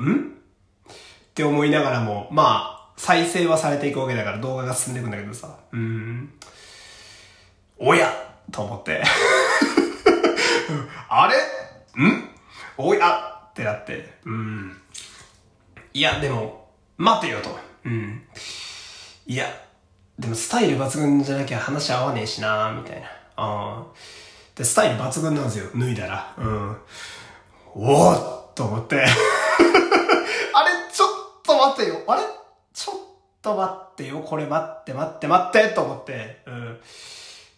[0.00, 0.04] っ
[1.34, 6.32] て思いながらも、まあ、再生はされていくわけだから動画が進んでいくんだけどさ、うん。
[7.78, 8.12] おや
[8.52, 9.02] と思って。
[11.08, 12.04] あれ？
[12.04, 12.28] ん？
[12.76, 14.80] おやってなって、うん。
[15.92, 17.56] いや、でも、待てよと。
[17.84, 18.22] うん。
[19.26, 19.46] いや、
[20.18, 23.08] でもスタイル抜群じゃなきゃ話合わねえしなみたいな。
[23.36, 23.84] あー
[24.54, 26.34] で、スタイル抜群なんですよ、脱いだら。
[26.38, 26.76] うん。
[27.74, 28.16] おー
[28.50, 29.02] っと思って。
[29.02, 29.08] あれ、
[30.92, 31.08] ちょっ
[31.44, 32.02] と待ってよ。
[32.06, 32.22] あれ？
[32.72, 32.96] ちょっ
[33.42, 34.20] と待ってよ。
[34.20, 36.42] これ待って待って待ってと思って。
[36.46, 36.80] うん。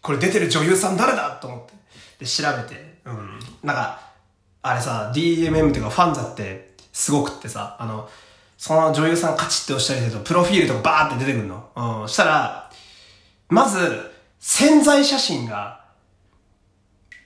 [0.01, 1.33] これ出てる女優さん誰だ？
[1.33, 1.75] と思って。
[2.21, 3.01] で、調べて。
[3.05, 3.39] うん。
[3.63, 4.01] なんか、
[4.63, 8.09] あれさ、DMM っていうかファンザってすごくってさ、あの、
[8.57, 11.69] その女優さんカチッて押したりすると、プロフィールとかバーって出てくるの。
[12.03, 12.09] うん。
[12.09, 12.71] したら、
[13.51, 15.85] まず、潜在写真が、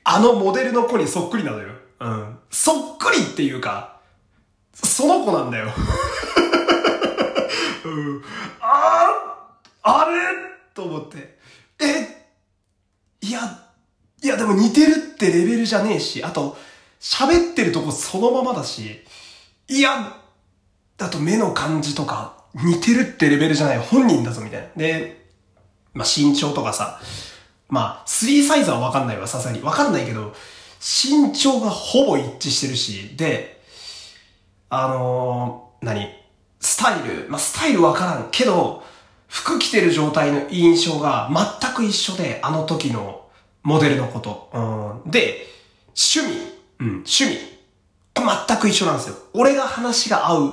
[0.05, 1.69] あのモデルの子にそっくりなのよ。
[2.01, 2.39] うん。
[2.51, 4.01] そっくりっていうか、
[4.73, 5.69] その子なんだよ。
[7.85, 8.23] うん。
[8.61, 9.47] あ
[9.83, 10.17] あ、あれ？
[10.75, 11.39] と思って。
[11.79, 12.27] え
[13.23, 13.41] いや、
[14.23, 16.57] いやでも似てるってレベルじゃねえし、あと、
[17.01, 19.03] 喋ってるとこそのままだし、
[19.69, 20.17] いや、
[20.99, 24.69] あと目の感じとか、似てるってレベルじゃない、本人だぞ、みたいな。
[24.77, 25.27] で、
[25.95, 27.01] まあ、身長とかさ、
[27.71, 29.63] まあ、3サイズはわかんないわ、さすがに。
[29.63, 30.35] わかんないけど、
[30.81, 33.61] 身長がほぼ一致してるし、で、
[34.69, 36.09] あのー、何？
[36.61, 38.83] スタイル、まあ、スタイルわからんけど、
[39.29, 41.31] 服着てる状態の印象が
[41.61, 43.29] 全く一緒で、あの時の
[43.63, 44.51] モデルのこと。
[45.05, 45.47] うん、で、
[45.89, 47.39] 趣味、うん、趣味。
[48.15, 49.17] 全く一緒なんですよ。
[49.33, 50.53] 俺が話が合う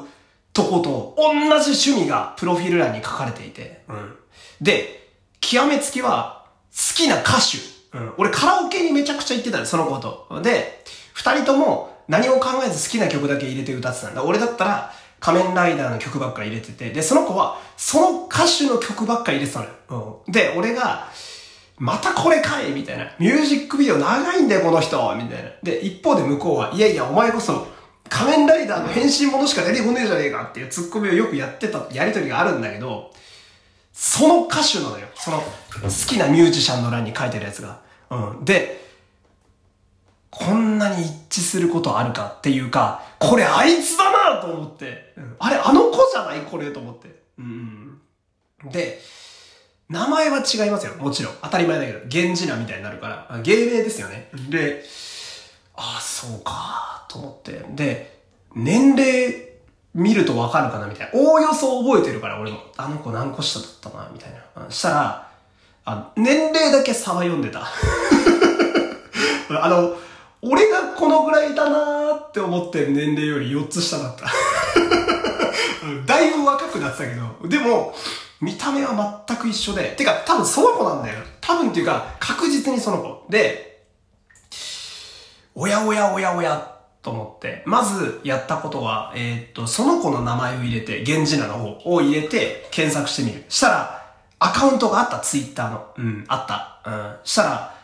[0.53, 3.83] とこと同じ趣味がプロフィール欄に書かれていて。
[3.89, 4.15] うん、
[4.61, 5.09] で、
[5.41, 6.36] 極めつきは
[6.95, 7.57] きな歌手。
[7.97, 10.41] うん、俺カラオケにめちゃくちゃ行ってたよ、そのこと。
[10.41, 14.23] で、二人とも何も考えず好きな曲だけ入れて歌ってたんだ。
[14.23, 20.21] 俺だったら、仮面ライダーの曲ばっかり入れてて、で、その子は、その歌手の曲ばっかり入れてたのよ。
[20.25, 20.31] うん。
[20.31, 21.09] で、俺が、
[21.79, 23.11] またこれかいみたいな。
[23.19, 25.49] ミュージックビデオ長いんだよ、この人みたいな。
[25.63, 27.67] で、一方で向こうは、いやいや、お前こそ、
[28.09, 33.11] 仮面ライダーの変身ものしか出てこねえじゃねえかっていうツッコミをよくやってた、やりとりがあるんだけど、
[33.99, 35.07] その歌手なのよ。
[35.15, 35.45] その、好
[36.07, 37.81] きなミュージシャンの欄に書いてるやつが。
[38.11, 38.45] うん。
[38.45, 38.85] で、
[40.29, 46.41] こんなに一致することあるかっていうか、これあいつだなと思って、うん、あれあの子じゃない？
[46.41, 47.23] これと思って。
[47.39, 47.99] うん。
[48.65, 49.01] で、
[49.89, 50.93] 名前は違いますよ。
[50.97, 51.33] もちろん。
[51.41, 51.99] 当たり前だけど。
[52.05, 53.39] 源氏名みたいになるから。
[53.41, 54.29] 芸名ですよね。
[54.49, 54.83] で、
[55.75, 57.65] ああ、そうか、と思って。
[57.71, 58.19] で、
[58.53, 59.46] 年齢
[59.93, 61.19] 見るとわかるかなみたいな。
[61.19, 62.59] おおよそ覚えてるから、俺も。
[62.77, 64.69] あの子何個下だったな、みたいな。
[64.69, 65.31] したら、
[65.85, 67.67] あ年齢だけ差は読んでた。
[69.49, 69.95] あの、
[70.41, 74.25] 俺がこのぐらいだなーって思ってる年齢より4つ下だった。
[76.05, 77.93] だいぶ若くなってたけど、でも、
[78.41, 81.19] 見た目は全く一緒で、てか多分その子なんだよ。
[81.41, 83.25] 多分っていうか、確実にその子。
[83.29, 83.85] で、
[85.55, 86.76] おやおやおやおや
[87.07, 93.45] と思って、まずやったことは、えー、っと、その子の名前を入れて、源氏名の方を入れて検索してみる。
[93.47, 95.87] したら、アカウントがあった、ツイッターの。
[95.97, 96.81] うん、あった。
[96.85, 97.15] うん。
[97.23, 97.75] したら、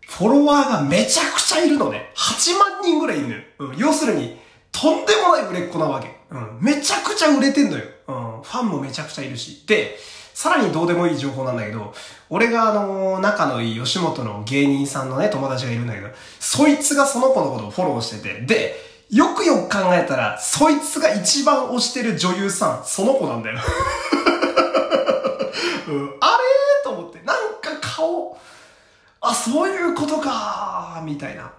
[0.00, 2.10] フォロワーがめちゃくちゃいるのね。
[2.16, 3.42] 8万人ぐらいいるのよ。
[3.58, 3.76] うん。
[3.76, 4.38] 要するに、
[4.72, 6.08] とんでもない売れっ子なわけ。
[6.30, 6.58] うん。
[6.62, 7.84] めちゃくちゃ売れてんのよ。
[8.06, 8.42] うん。
[8.42, 9.66] ファンもめちゃくちゃいるし。
[9.66, 9.98] で、
[10.38, 11.92] さらにどうでもいい情報なんだけど、
[12.30, 18.76] 俺があの、仲のいい吉本の芸人さんのね、友達がいるんだけど、そいつがその子のことをフォローしてて、で、
[19.10, 23.58] よくよく考えたら、そいつが一番推してる女優さん、その子なんだよ。
[25.88, 26.42] うん、あれ
[26.84, 28.38] と思って、なんか顔、
[29.20, 31.50] あ、そういうことかみたいな。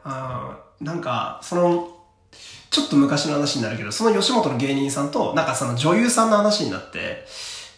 [0.80, 0.86] うん。
[0.86, 1.90] なんか、その、
[2.70, 7.28] ちょっと昔の話になるけど、その吉本の芸人さんと、なんかその女優さんの話になって、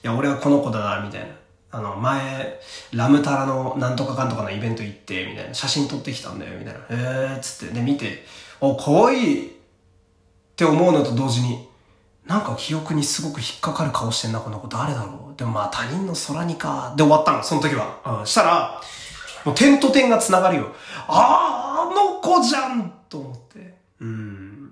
[0.04, 1.28] や、俺はこの子だな、みたいな。
[1.74, 2.60] あの、前、
[2.94, 5.54] ラムタラのなんとかかんとかのイベント行って、みたいな。
[5.54, 6.80] 写真撮ってきたんだよ、みたいな。
[6.90, 7.74] えー、つって。
[7.74, 8.26] で、見て、
[8.60, 9.52] お、可愛いっ
[10.56, 11.68] て思うのと同時に、
[12.26, 15.38] なんか記憶にすごく引っかかる顔してんな、この子誰だろう。
[15.38, 16.94] でもまあ他人の空にか。
[16.96, 18.20] で終わったの、その時は。
[18.20, 18.26] うん。
[18.26, 18.82] したら、
[19.44, 20.68] もう点と点が繋がるよ。
[21.08, 23.76] ああ、あの子じゃんと思って。
[24.00, 24.72] うん。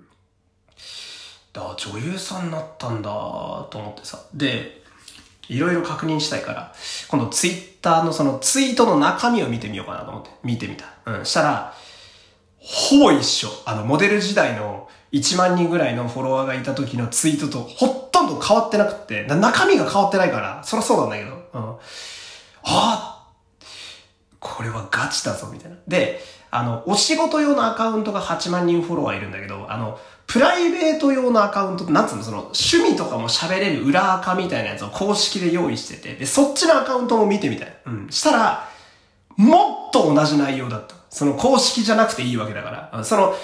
[1.52, 4.20] だ女優さんになったんだと思ってさ。
[4.32, 4.79] で、
[5.50, 6.72] いろいろ確認したいから、
[7.08, 10.30] 今度ツイッターのそのツイートの中身を見てみようかなと思って。
[10.44, 10.86] 見てみた。
[11.06, 11.24] うん。
[11.24, 11.74] したら、
[12.58, 13.48] ほぼ一緒。
[13.66, 21.30] あの、モデル時代の1万人ぐらいのフォロワーがいた時のツイートとほとんど変わってなくって、中身が変わってないから、そりゃそうなんだけど。
[21.30, 21.70] うん。
[21.72, 21.76] あ
[22.62, 23.26] あ
[24.38, 25.78] これはガチだぞ、みたいな。
[25.88, 26.20] で、
[26.52, 29.98] あの、お仕事用のアカウントが8万人フォロワーいるんだけど、あの、
[30.30, 37.76] プライベート用のアカウントってなんつうの、その、趣味とかも喋れる裏アカみたいなやつを公式で用意してて、で、そっちのアカウントも見てみたい。
[37.86, 38.06] うん。
[38.10, 38.68] したら、
[39.36, 40.94] もっと同じ内容だった。
[41.10, 43.02] その公式じゃなくていいわけだから。
[43.02, 43.36] その、好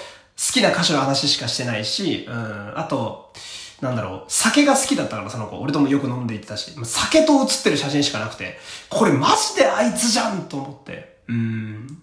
[0.53, 3.33] きな歌手の話しかしてないし、うん、あと、
[3.81, 11.17] なんだろう、酒が好きだったからその子、俺ともよく飲んでいってたし、酒と写ってる写真しかなくて、これマジであいつじゃんと思って。
[11.27, 11.99] うん。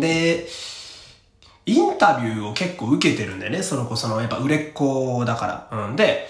[0.00, 0.48] で、
[1.70, 5.86] インタビューを結構受けてるんだよね、その子、その、やっぱ売れっ子だから。
[5.88, 5.96] うん。
[5.96, 6.28] で、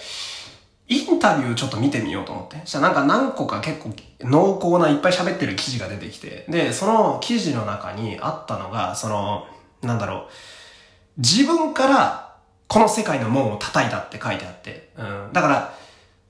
[0.87, 2.59] インタビューちょっと見てみようと思って。
[2.64, 9.47] そしたらなんか何個か結構濃厚ないっぱい喋ってる記事が出てきて、で、その記事の中にあったのが、その、
[9.82, 10.20] なんだろう、
[11.16, 12.36] 自分から
[12.68, 14.91] この世界の門を叩いたって書いてあって。
[14.99, 15.32] うん。
[15.32, 15.74] だから、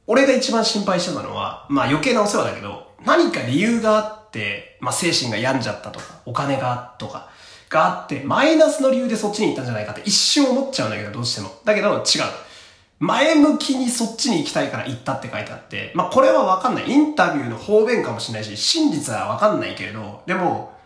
[0.06, 7.30] 俺が一番心配してたのは、まあ余計なお世話だけど、何か理由があって、まあ精神が病んじゃったとか、お金がとか、
[7.70, 11.50] があって、マイナスの理由でそっちに行ったんじゃないかって一瞬思っちゃうんだけど、どうしても。
[11.64, 12.02] だけど違う。
[12.98, 16.90] 前向きにそっちに行きたいから行ったって書いてあって、まあこれはわかんない。
[16.90, 20.76] インタビューの方便かもしれないし、真実はわかんないけれど、でも、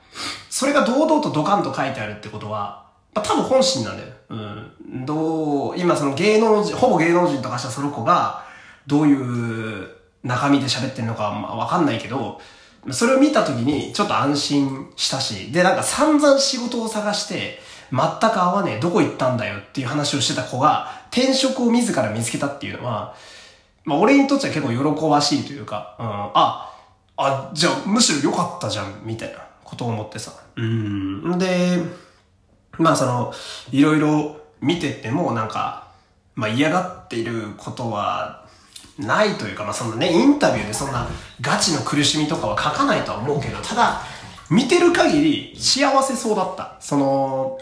[0.50, 4.12] それが堂々とドカンと書いてあるってことは、まあ、多分本心なんだよ。
[4.28, 5.06] うん。
[5.06, 8.44] どう、今その芸能人、ほぼ芸能人とかしたその子が、
[8.86, 9.88] どういう
[10.22, 12.40] 中身で喋ってるのかまあわかんないけど、
[12.90, 17.60] それを見た時にちょっと安心したし、で、なんか散々仕事を探して、
[17.90, 23.14] 全く合わねえ、どこ行ったんだよっていう話をしてた子が、転職を自ら見つけたっていうのは、
[23.84, 26.72] まあ俺にとっては結構喜ばしいというか、うん、あ、
[27.16, 30.32] あ、じゃあむしろ良かったじゃん、みたいなことを思ってさ。
[30.56, 31.38] うん。
[31.38, 31.78] で、
[32.78, 33.32] まあその、
[33.70, 35.88] いろいろ見ててもなんか、
[36.34, 38.43] まあ嫌がっていることは
[38.98, 41.08] ないというか、まあそんなね、インタビューでそんな
[41.40, 44.02] ガチの苦しみとかは書かないとは思うけど、ただ、
[44.50, 46.76] 見てる限り幸せそうだった。
[46.80, 47.58] その、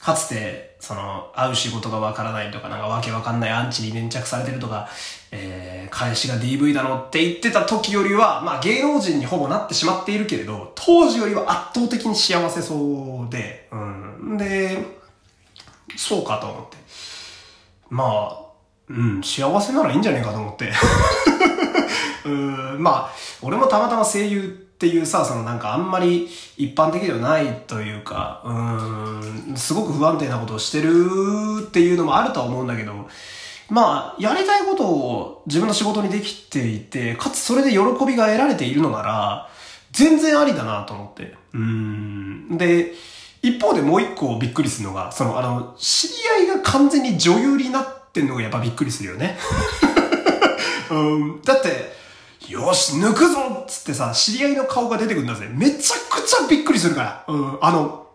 [0.00, 4.88] かつて、その、会う仕事がわからないとか、なんかわけわかんないアンチに粘着されてるとか、
[5.30, 14.36] えー、彼氏が DV だのって言ってた時よりは、まあ芸能人にほぼなってしまっているけれど、当時よりは圧倒的に幸せそうで、うん。
[14.38, 14.78] で、
[15.96, 16.76] そうかと思って。
[17.90, 18.47] まあ、
[18.90, 20.72] うん、幸せならいいんじゃねえかと思って。
[22.24, 23.10] うん、まあ、
[23.42, 31.06] 俺もたまたま声優っていうさ、そのなんかあんまり一般的ではないというか、うーん、すごく不安定なことをしてる
[31.62, 33.08] っていうのもあるとは思うんだけど、
[33.70, 39.50] まあ、やりたいことを自分の仕事にできていて、かつそれで喜びが得られているのなら、
[39.92, 41.34] 全然ありだなと思って。
[41.52, 42.56] うん。
[42.56, 42.94] で、
[43.42, 46.14] 一方でもう一個びっくりするのが、その、あの、知り
[46.48, 49.38] 合いが完全に女優になっってんのがやっぱびっくりするよね。
[50.90, 51.96] うん、だって、
[52.48, 55.48] よし、抜くぞっつってさ、知り合いの顔が出てくるんだぜ。
[55.50, 57.24] めちゃくちゃびっくりするから。
[57.28, 58.06] うん、あの、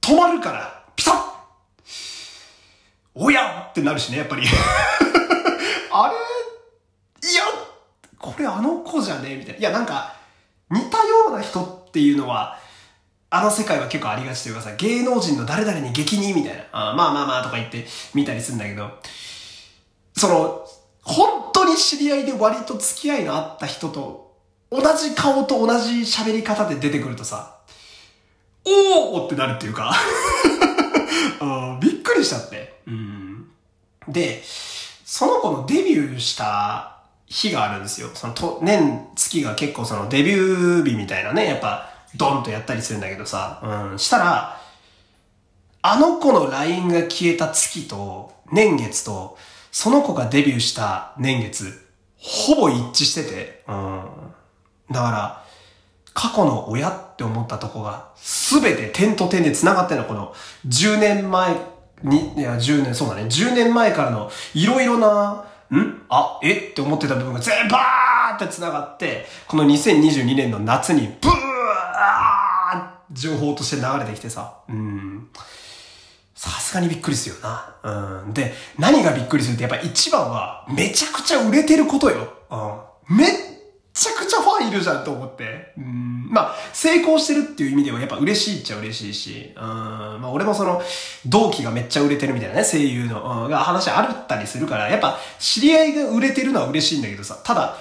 [0.00, 1.14] 止まるから、ピタッ
[3.14, 4.46] おやってなるしね、やっぱり。
[5.92, 7.42] あれいや、
[8.18, 9.32] これあの子じゃね？
[9.32, 9.60] えみたいな。
[9.60, 10.14] いや、なんか、
[10.70, 12.58] 似たような人っていうのは、
[13.28, 16.32] あの世界は結構ありがちというかさ、芸能人の誰々に激似？
[16.32, 18.88] みたいな、あまあまあまあとか言って見たりするんだけど、
[20.20, 20.66] その、
[21.02, 24.36] 本当に知り合いで割と付き合いのあった人と、
[24.70, 27.56] 同じ顔と同じ喋り方で出てくるとさ、
[28.66, 29.94] おーってなるっていうか
[31.80, 32.82] びっくりしちゃって。
[32.86, 33.48] うん。
[34.08, 34.42] で、
[35.06, 38.10] その子のデビューした日があるんですよ。
[38.12, 44.60] そのと、年、月が結構そのデビュー日みたいなね、やっぱ、ドンとやったりするんだけどさ、うん、したら、
[45.80, 49.38] あの子の LINE が消えた月と、年月と、
[49.70, 54.02] その子がデビューした年月、ほぼ一致してて、うん。
[54.90, 55.44] だから、
[56.12, 60.34] 過去の親って思ったとこが、すべて点と点で繋がってるの、この、
[60.66, 61.56] 10年前
[62.02, 66.02] に、いや、10年、そうだね、10年前からの、いろいろな、ん？
[66.08, 66.70] あ、え？
[66.70, 71.50] って思ってた部分が全部バーって繋がって、この2022年の夏に、ブー
[73.12, 75.28] 情報として流れてきてさ、うん。
[76.40, 78.22] さすがにびっくりするよな。
[78.24, 78.32] うん。
[78.32, 82.32] で、何がびっくりするってやっぱ一番は、めちゃくちゃ売れてることよ。
[83.08, 83.18] うん。
[83.18, 83.28] めっ
[83.92, 85.74] ちゃくちゃファンいるじゃんと思って。
[85.76, 86.30] うん。
[86.30, 89.62] まあ、成功してるっていう意味ではやっぱ嬉しいっちゃ嬉しいし、うん。
[89.62, 90.80] まあ俺もその、
[91.26, 97.76] 同期がめっちゃ売れてるみたいなね、声優の、うん、が話あるったりするから、やっぱ知り合いが売れてるのは嬉しいんだけどさ、ただ、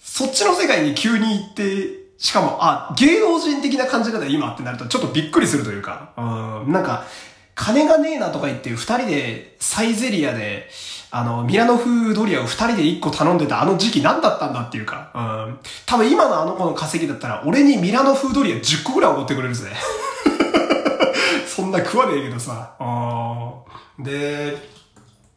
[0.00, 7.06] そっちの世界に急に行って、しかも、あ、芸能人的な感じなんだ今ってなるとちょっとびっくりするというか、うん、なんか、
[7.54, 10.68] 金がねえなとか言って二人でサイゼリアで、
[11.10, 15.58] あの、ミラノ風ドリアを二人で一個頼んでたあの時期何だったんだっていうか、うん。
[15.84, 19.70] 多分今のあの子の稼ぎだったら、俺にミラノ風ドリア10個ぐらいおごってくれるぜ。
[21.46, 22.74] そんな食わねえけどさ。
[23.98, 24.56] で、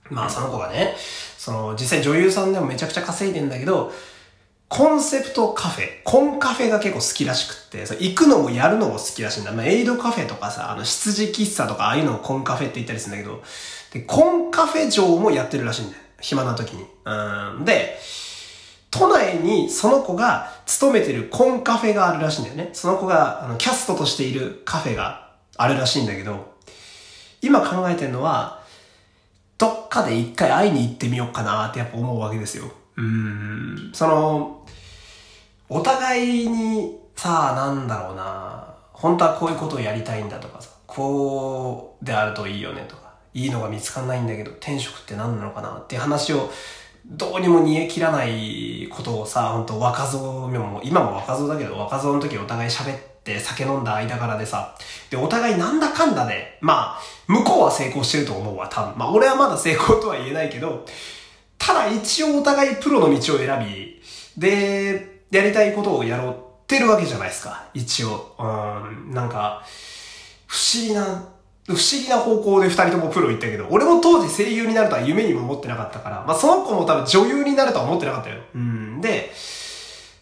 [0.10, 0.96] まあその子がね、
[1.38, 3.92] その、実際女優さんでもめちゃくちゃ稼いでんだけど、
[4.68, 9.52] コンセプトカフェ、コンカフェが結構好きらしくって、そ行くのもやるのも好きらしいんだ。
[9.52, 13.44] まあ、メイドカフェとかさ、あの、執事喫茶とかああいうのをコンカフェって言ったりするんだけど、
[13.94, 16.02] で、コンカフェ嬢もやってるらしいんだよ。
[16.20, 16.86] 暇な時に。
[17.06, 17.66] うん。
[17.66, 17.98] で、
[18.90, 22.70] 都内にその子が勤めてるコンカフェがあるらしいんだよね。
[22.74, 26.56] その子が、あの、キャストとしているカフェがあるらしいんだけど、
[27.42, 28.64] 今考えてるのは、
[29.58, 32.72] どっかで一回会いに行ってみようかなってやっぱ思うわけですよ。
[32.98, 34.55] うん、その、
[35.70, 46.52] お互いにさあなんだろうな、本当はこういうことをやりたいんだとかさ、こうであるといいよねとか、いいのが見つかんないんだけど、転職って何なのかなっていう話を、
[47.06, 54.76] どうにも煮え切らないことをさ、本当若造も、今も若造だけど、若造の時お互い喋って酒飲んだ間柄でさ、
[55.10, 58.98] で、お互いなんだかんだで、まあ、向こうは成功してると思うわ、多分。
[58.98, 60.86] まあ、俺はまだ成功とは言えないけど、
[61.58, 64.02] ただ一応お互いプロの道を選び、
[64.38, 66.36] で、やりたいことをやろうっ
[66.68, 67.66] てるわけじゃないですか。
[67.74, 68.36] 一応。
[68.40, 69.64] うん、なんか、
[70.48, 71.30] 不思議な
[71.68, 78.40] 不思議な方向で二人ともプロ行ったけど、俺も当時声優になるとは夢にも思ってなかったから、まあその子も多分女優になるとは思ってなかったよ。
[78.54, 79.02] うん。
[79.02, 79.32] で、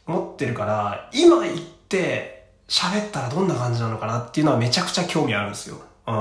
[0.08, 5.82] 思ってるから、今行って喋ったらどんな感じなのかなっていうのはめちゃくちゃ興味あるんですよ。
[6.08, 6.12] う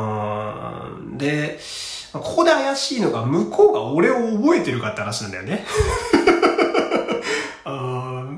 [1.12, 1.18] ん。
[1.18, 1.61] で、
[2.12, 5.64] ここで怪しいのが向こうが俺を覚えてるかって話なんだよね。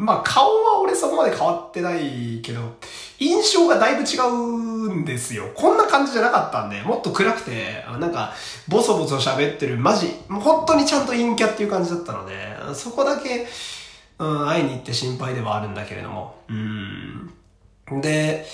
[0.05, 2.61] まあ顔は俺そこまで変わってないけど、
[3.19, 5.51] 印象がだいぶ違うんですよ。
[5.55, 8.35] こんな感じじゃなかったんで、もっと暗くて、なんか、
[8.69, 12.35] ボソボソ喋ってる、マジ、もう本当にちゃんと陰キャっていう感じだったので、
[12.75, 13.47] そこだけ、
[14.19, 16.37] うん、会いに行って心配ではあるんだけれども。
[16.49, 17.31] うん。
[18.01, 18.47] で、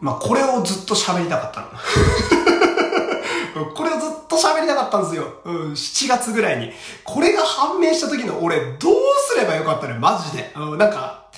[0.00, 1.68] まあこれをずっと喋りたかったの。
[3.66, 5.40] これをずっと喋りたかったんですよ。
[5.44, 6.72] うん、7月ぐらいに。
[7.04, 8.94] これが判明した時の俺、どう
[9.30, 10.52] すればよかったのよ、マジで。
[10.56, 11.28] うん、なんか、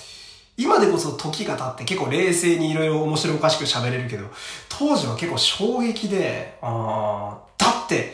[0.57, 4.27] 今でこそ時が経って結構冷静にいろいろ面白おかしく喋れるけど、
[4.69, 8.13] 当時は結構衝撃で、あだって、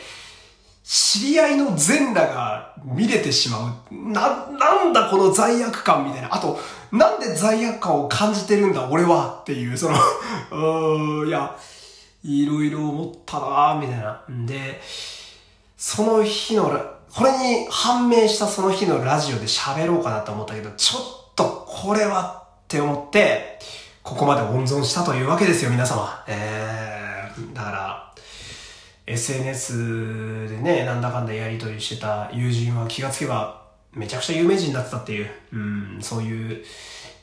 [0.84, 4.12] 知り合いの全裸が見れてしまう。
[4.12, 6.34] な、なんだこの罪悪感みたいな。
[6.34, 6.58] あと、
[6.94, 9.98] なんで罪悪感を感じてるんだ俺はっていう、その
[10.52, 11.58] うーん、いや、
[12.24, 14.24] いろいろ思ったなみたいな。
[14.30, 14.80] んで、
[15.78, 16.70] その日の、
[17.14, 23.60] これに判明したその日のラジオで喋ろうかなと思ったけど、ちょっとこれはって思って、
[24.04, 26.24] ここまで温存したというわけですよ、皆様。
[26.28, 28.14] えー、だから、
[29.06, 36.64] SNS でね、なんだかんだやりとりしてた友人は気がつけば、めちゃくちゃ有名人になってたっていう、うん、そういう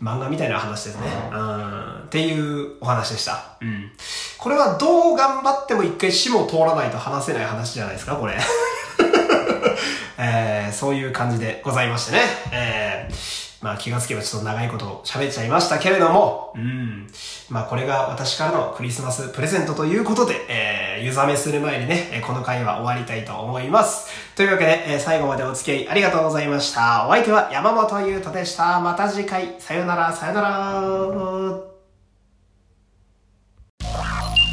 [0.03, 1.07] 漫画みたいな話ですね。
[1.33, 3.57] うん、っていうお話でした。
[3.61, 3.91] うん。
[4.39, 8.35] これはどう頑張っても一回死も通らないと話せない話じゃないですか、これ。
[10.19, 12.21] えー、そういう感じでございましてね。
[12.53, 17.07] えーまあ気がつけばちょっと長いこと喋っちゃいましたけれども、うん。
[17.49, 24.11] まあこれが私からのクリスマスプレゼントということで、えー、湯冷めする前にね、この回は終わりたいと思います。
[24.37, 27.07] というわけで、えー、最後までお付き合いありがとうございました。
[27.09, 28.79] お相手は山本優斗でした。
[28.81, 31.75] また次回、さよなら、さよなら。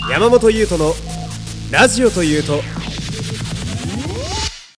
[0.10, 0.94] 山本優斗の
[1.70, 2.62] ラジオというと、